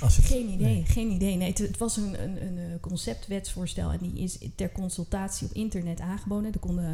Het, 0.00 0.24
geen 0.24 0.48
idee, 0.48 0.84
geen 0.86 1.10
idee. 1.10 1.36
Nee, 1.36 1.48
het, 1.48 1.58
het 1.58 1.78
was 1.78 1.96
een, 1.96 2.22
een, 2.22 2.46
een, 2.46 2.58
eh, 2.58 2.80
conceptwetsvoorstel 2.80 3.92
en 3.92 3.98
die 3.98 4.18
is 4.18 4.38
ter 4.54 4.72
consultatie 4.72 5.46
op 5.46 5.52
internet 5.52 6.00
aangeboden. 6.00 6.52
Er 6.52 6.58
kon, 6.58 6.78
uh, 6.78 6.88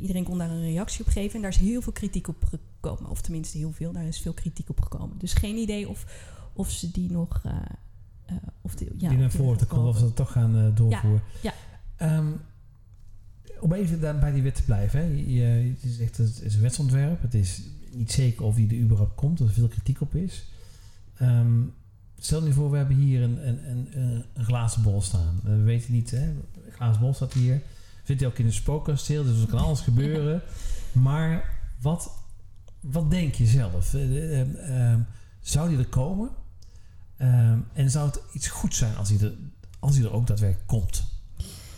iedereen 0.00 0.24
kon 0.24 0.38
daar 0.38 0.50
een 0.50 0.62
reactie 0.62 1.04
op 1.04 1.10
geven 1.10 1.34
en 1.34 1.42
daar 1.42 1.50
is 1.50 1.56
heel 1.56 1.82
veel 1.82 1.92
kritiek 1.92 2.28
op 2.28 2.44
gekomen. 2.44 3.10
Of 3.10 3.20
tenminste 3.20 3.58
heel 3.58 3.72
veel, 3.72 3.92
daar 3.92 4.06
is 4.06 4.20
veel 4.20 4.32
kritiek 4.32 4.68
op 4.68 4.80
gekomen. 4.80 5.18
Dus 5.18 5.32
geen 5.32 5.56
idee 5.56 5.88
of, 5.88 6.06
of 6.52 6.70
ze 6.70 6.90
die 6.90 7.10
nog... 7.10 7.42
Uh, 7.46 7.56
of 8.60 8.74
de, 8.74 8.90
ja, 8.98 9.08
die 9.08 9.18
naar 9.18 9.30
voren 9.30 9.58
te 9.58 9.66
komen, 9.66 9.88
of 9.88 9.96
ze 9.96 10.02
dat 10.02 10.16
toch 10.16 10.32
gaan 10.32 10.72
doorvoeren. 10.74 11.22
Ja, 11.42 11.54
ja. 11.98 12.16
Um, 12.16 12.40
om 13.62 13.72
even 13.72 14.00
dan 14.00 14.20
bij 14.20 14.32
die 14.32 14.42
wet 14.42 14.54
te 14.54 14.62
blijven. 14.62 15.00
Hè. 15.00 15.06
Je, 15.06 15.74
je, 15.80 15.88
zegt 15.88 16.16
het 16.16 16.40
is 16.42 16.54
een 16.54 16.60
wetsontwerp. 16.60 17.22
Het 17.22 17.34
is 17.34 17.62
niet 17.92 18.12
zeker 18.12 18.44
of 18.44 18.54
die 18.54 18.68
er 18.68 18.76
überhaupt 18.76 19.14
komt, 19.14 19.38
dat 19.38 19.48
er 19.48 19.54
veel 19.54 19.68
kritiek 19.68 20.00
op 20.00 20.14
is. 20.14 20.44
Um, 21.20 21.74
stel 22.24 22.46
je 22.46 22.52
voor, 22.52 22.70
we 22.70 22.76
hebben 22.76 22.96
hier 22.96 23.22
een, 23.22 23.48
een, 23.48 23.68
een, 23.70 24.24
een 24.34 24.44
glazen 24.44 24.82
bol 24.82 25.02
staan. 25.02 25.40
We 25.42 25.56
weten 25.56 25.92
niet, 25.92 26.10
hè, 26.10 26.28
een 26.28 26.72
glazen 26.72 27.00
bol 27.00 27.14
staat 27.14 27.32
hier. 27.32 27.62
Zit 28.04 28.20
hij 28.20 28.28
ook 28.28 28.38
in 28.38 28.46
een 28.46 28.52
spookkasteel, 28.52 29.24
dus 29.24 29.40
er 29.40 29.48
kan 29.48 29.58
alles 29.58 29.80
gebeuren. 29.80 30.42
Maar 30.92 31.58
wat, 31.80 32.12
wat 32.80 33.10
denk 33.10 33.34
je 33.34 33.46
zelf? 33.46 33.94
Uh, 33.94 34.40
uh, 34.40 34.94
zou 35.40 35.68
die 35.68 35.78
er 35.78 35.86
komen? 35.86 36.30
Uh, 37.18 37.50
en 37.72 37.90
zou 37.90 38.06
het 38.06 38.20
iets 38.32 38.48
goed 38.48 38.74
zijn 38.74 38.96
als 38.96 39.08
hij 39.08 39.18
er, 39.20 39.34
als 39.78 39.96
hij 39.96 40.04
er 40.04 40.12
ook 40.12 40.26
daadwerkelijk 40.26 40.68
komt? 40.68 41.04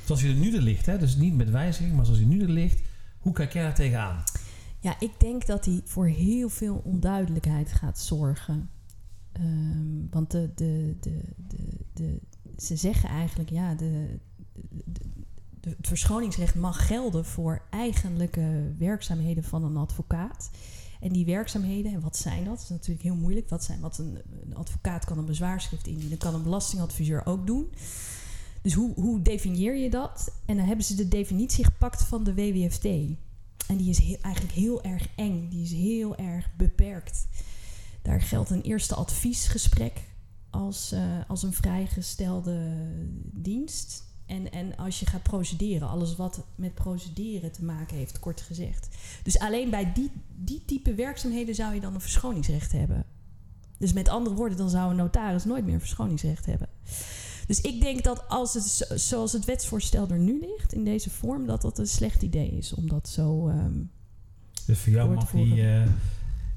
Zoals 0.04 0.22
hij 0.22 0.30
er 0.30 0.36
nu 0.36 0.54
er 0.54 0.62
ligt, 0.62 0.86
hè? 0.86 0.98
dus 0.98 1.16
niet 1.16 1.34
met 1.34 1.50
wijziging, 1.50 1.94
maar 1.94 2.04
zoals 2.04 2.20
hij 2.20 2.28
nu 2.28 2.42
er 2.42 2.50
ligt. 2.50 2.80
Hoe 3.18 3.32
kijk 3.32 3.52
jij 3.52 3.62
daar 3.62 3.74
tegenaan? 3.74 4.22
Ja, 4.80 5.00
ik 5.00 5.20
denk 5.20 5.46
dat 5.46 5.64
hij 5.64 5.80
voor 5.84 6.06
heel 6.06 6.48
veel 6.48 6.82
onduidelijkheid 6.84 7.72
gaat 7.72 7.98
zorgen. 7.98 8.68
Um, 9.40 10.08
want 10.10 10.30
de, 10.30 10.50
de, 10.54 10.96
de, 11.00 11.20
de, 11.92 12.20
ze 12.56 12.76
zeggen 12.76 13.08
eigenlijk, 13.08 13.50
ja, 13.50 13.74
de, 13.74 14.18
het 15.60 15.88
verschoningsrecht 15.88 16.54
mag 16.54 16.86
gelden 16.86 17.24
voor 17.24 17.62
eigenlijke 17.70 18.74
werkzaamheden 18.78 19.44
van 19.44 19.64
een 19.64 19.76
advocaat. 19.76 20.50
En 21.00 21.12
die 21.12 21.24
werkzaamheden, 21.24 21.92
en 21.92 22.00
wat 22.00 22.16
zijn 22.16 22.44
dat? 22.44 22.54
Dat 22.54 22.62
is 22.62 22.68
natuurlijk 22.68 23.02
heel 23.04 23.16
moeilijk. 23.16 23.48
Wat 23.48 23.64
zijn, 23.64 23.80
wat 23.80 23.98
een, 23.98 24.18
advocaat 24.54 25.04
kan 25.04 25.18
een 25.18 25.24
bezwaarschrift 25.24 25.86
indienen, 25.86 26.18
kan 26.18 26.34
een 26.34 26.42
belastingadviseur 26.42 27.26
ook 27.26 27.46
doen. 27.46 27.72
Dus 28.62 28.72
hoe, 28.74 28.94
hoe 28.94 29.22
definieer 29.22 29.76
je 29.76 29.90
dat? 29.90 30.32
En 30.46 30.56
dan 30.56 30.66
hebben 30.66 30.84
ze 30.84 30.94
de 30.94 31.08
definitie 31.08 31.64
gepakt 31.64 32.02
van 32.02 32.24
de 32.24 32.34
WWFT. 32.34 32.84
En 33.68 33.76
die 33.76 33.88
is 33.88 34.18
eigenlijk 34.20 34.54
heel 34.54 34.82
erg 34.82 35.08
eng, 35.16 35.48
die 35.48 35.62
is 35.62 35.72
heel 35.72 36.16
erg 36.16 36.56
beperkt. 36.56 37.26
Daar 38.04 38.20
geldt 38.20 38.50
een 38.50 38.62
eerste 38.62 38.94
adviesgesprek 38.94 40.00
als, 40.50 40.92
uh, 40.92 41.00
als 41.28 41.42
een 41.42 41.52
vrijgestelde 41.52 42.86
dienst. 43.32 44.04
En, 44.26 44.52
en 44.52 44.76
als 44.76 45.00
je 45.00 45.06
gaat 45.06 45.22
procederen, 45.22 45.88
alles 45.88 46.16
wat 46.16 46.44
met 46.54 46.74
procederen 46.74 47.52
te 47.52 47.64
maken 47.64 47.96
heeft, 47.96 48.18
kort 48.18 48.40
gezegd. 48.40 48.88
Dus 49.22 49.38
alleen 49.38 49.70
bij 49.70 49.92
die, 49.92 50.10
die 50.36 50.62
type 50.64 50.94
werkzaamheden 50.94 51.54
zou 51.54 51.74
je 51.74 51.80
dan 51.80 51.94
een 51.94 52.00
verschoningsrecht 52.00 52.72
hebben. 52.72 53.04
Dus 53.78 53.92
met 53.92 54.08
andere 54.08 54.36
woorden, 54.36 54.58
dan 54.58 54.70
zou 54.70 54.90
een 54.90 54.96
notaris 54.96 55.44
nooit 55.44 55.64
meer 55.64 55.74
een 55.74 55.80
verschoningsrecht 55.80 56.46
hebben. 56.46 56.68
Dus 57.46 57.60
ik 57.60 57.80
denk 57.80 58.04
dat 58.04 58.28
als 58.28 58.54
het 58.54 59.00
zoals 59.00 59.32
het 59.32 59.44
wetsvoorstel 59.44 60.08
er 60.08 60.18
nu 60.18 60.40
ligt, 60.40 60.72
in 60.72 60.84
deze 60.84 61.10
vorm, 61.10 61.46
dat 61.46 61.62
dat 61.62 61.78
een 61.78 61.86
slecht 61.86 62.22
idee 62.22 62.50
is 62.50 62.74
om 62.74 62.88
dat 62.88 63.08
zo. 63.08 63.48
Um, 63.48 63.90
dus 64.66 64.78
voor 64.78 64.92
jou 64.92 65.14
mag 65.14 65.30
die 65.30 65.56
uh, 65.56 65.86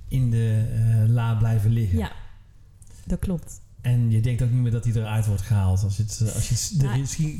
in 0.07 0.31
de 0.31 0.65
uh, 0.73 1.13
la 1.13 1.35
blijven 1.35 1.71
liggen. 1.71 1.97
Ja, 1.97 2.11
dat 3.05 3.19
klopt. 3.19 3.61
En 3.81 4.11
je 4.11 4.19
denkt 4.19 4.41
ook 4.41 4.51
niet 4.51 4.61
meer 4.61 4.71
dat 4.71 4.83
hij 4.83 4.93
eruit 4.93 5.25
wordt 5.25 5.41
gehaald 5.41 5.83
als, 5.83 5.97
het, 5.97 6.21
eh, 6.25 6.35
als 6.35 6.49
je 6.49 6.77
de, 6.77 6.87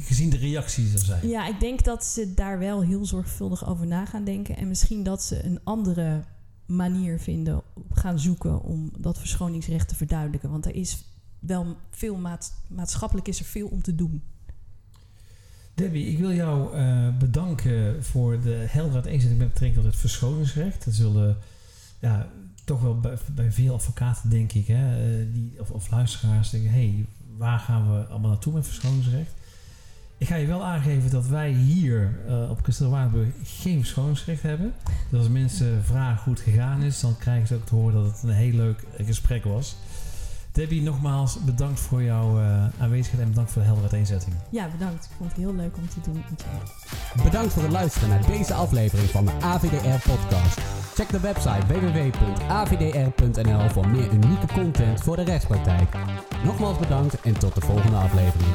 gezien 0.02 0.30
de 0.30 0.38
reacties 0.38 0.94
er 0.94 1.00
zijn. 1.00 1.28
Ja, 1.28 1.48
ik 1.48 1.60
denk 1.60 1.84
dat 1.84 2.06
ze 2.06 2.34
daar 2.34 2.60
wel 2.60 2.84
heel 2.84 3.06
zorgvuldig 3.06 3.68
over 3.68 3.88
na 3.88 4.06
gaan 4.06 4.24
denken. 4.24 4.58
En 4.58 4.68
misschien 4.68 5.04
dat 5.04 5.24
ze 5.24 5.46
een 5.46 5.60
andere 5.64 6.24
manier 6.66 7.20
vinden, 7.20 7.62
gaan 7.94 8.20
zoeken 8.20 8.62
om 8.62 8.92
dat 8.98 9.20
verschoningsrecht 9.20 9.88
te 9.88 9.96
verduidelijken. 9.96 10.50
Want 10.50 10.66
er 10.66 10.76
is 10.76 11.04
wel 11.40 11.78
veel 11.90 12.20
maatschappelijk 12.68 13.28
is 13.28 13.40
er 13.40 13.46
veel 13.46 13.68
om 13.68 13.82
te 13.82 13.96
doen. 13.96 14.22
Debbie, 15.74 16.06
ik 16.06 16.18
wil 16.18 16.34
jou 16.34 16.78
uh, 16.78 17.18
bedanken 17.18 18.04
voor 18.04 18.42
de 18.42 18.66
heldere 18.70 18.96
uiteenzetting 18.96 19.40
met 19.40 19.50
betrekking 19.50 19.84
tot 19.84 19.92
het 19.92 20.02
verschoningsrecht. 20.02 20.86
Dat 20.86 20.94
zullen 20.94 21.38
ja, 22.00 22.28
toch 22.64 22.82
wel 22.82 23.00
bij, 23.00 23.18
bij, 23.36 23.52
veel 23.52 23.74
advocaten, 23.74 24.30
denk 24.30 24.54
ik, 24.54 24.68
hè, 24.68 24.98
eh, 24.98 25.26
die, 25.34 25.54
of, 25.60 25.72
of 25.72 25.92
luisteraars 25.92 26.50
denken: 26.50 26.72
hey, 26.72 27.06
waar 27.38 27.60
gaan 27.60 27.92
we 27.92 28.06
allemaal 28.06 28.30
naartoe 28.30 28.54
met 28.54 28.66
verschoningsrecht? 28.66 29.32
Ik 30.20 30.28
ga 30.28 30.36
je 30.36 30.48
wel 30.48 30.64
aangeven 30.64 31.10
dat 31.10 31.28
wij 31.28 31.52
hier 31.52 32.20
uh, 32.28 32.50
op 32.50 32.64
Kasteel 32.64 32.90
Waardenburg 32.90 33.30
geen 33.44 33.78
verschoningsrecht 33.80 34.42
hebben. 34.42 34.74
Dus 35.10 35.20
als 35.20 35.30
mensen 35.30 35.84
vragen 35.84 36.24
hoe 36.24 36.34
het 36.34 36.44
gegaan 36.44 36.82
is, 36.82 37.00
dan 37.00 37.18
krijgen 37.18 37.48
ze 37.48 37.56
ook 37.56 37.66
te 37.66 37.76
horen 37.76 37.94
dat 37.94 38.12
het 38.12 38.24
een 38.24 38.30
heel 38.30 38.54
leuk 38.54 38.84
gesprek 38.98 39.44
was. 39.44 39.76
Debbie, 40.58 40.82
nogmaals 40.82 41.40
bedankt 41.40 41.80
voor 41.80 42.04
jouw 42.04 42.40
uh, 42.40 42.66
aanwezigheid 42.78 43.24
en 43.24 43.30
bedankt 43.30 43.52
voor 43.52 43.62
de 43.62 43.68
heldere 43.68 43.90
uiteenzetting. 43.90 44.36
Ja, 44.50 44.68
bedankt. 44.72 45.06
Ik 45.06 45.12
vond 45.18 45.30
het 45.30 45.40
heel 45.40 45.56
leuk 45.56 45.78
om 45.78 45.90
te 45.90 46.12
doen. 46.12 46.24
Bedankt 47.24 47.54
voor 47.54 47.64
het 47.64 47.72
luisteren 47.72 48.10
naar 48.10 48.26
deze 48.26 48.54
aflevering 48.54 49.10
van 49.10 49.26
de 49.26 49.32
AVDR 49.42 50.10
podcast. 50.10 50.60
Check 50.94 51.10
de 51.10 51.20
website 51.20 51.66
www.avdr.nl 51.68 53.70
voor 53.70 53.88
meer 53.88 54.14
unieke 54.14 54.48
content 54.54 55.02
voor 55.02 55.16
de 55.16 55.24
rechtspraktijk. 55.24 55.96
Nogmaals 56.44 56.78
bedankt 56.78 57.22
en 57.22 57.40
tot 57.40 57.56
de 57.56 57.62
volgende 57.62 57.98
aflevering. 57.98 58.52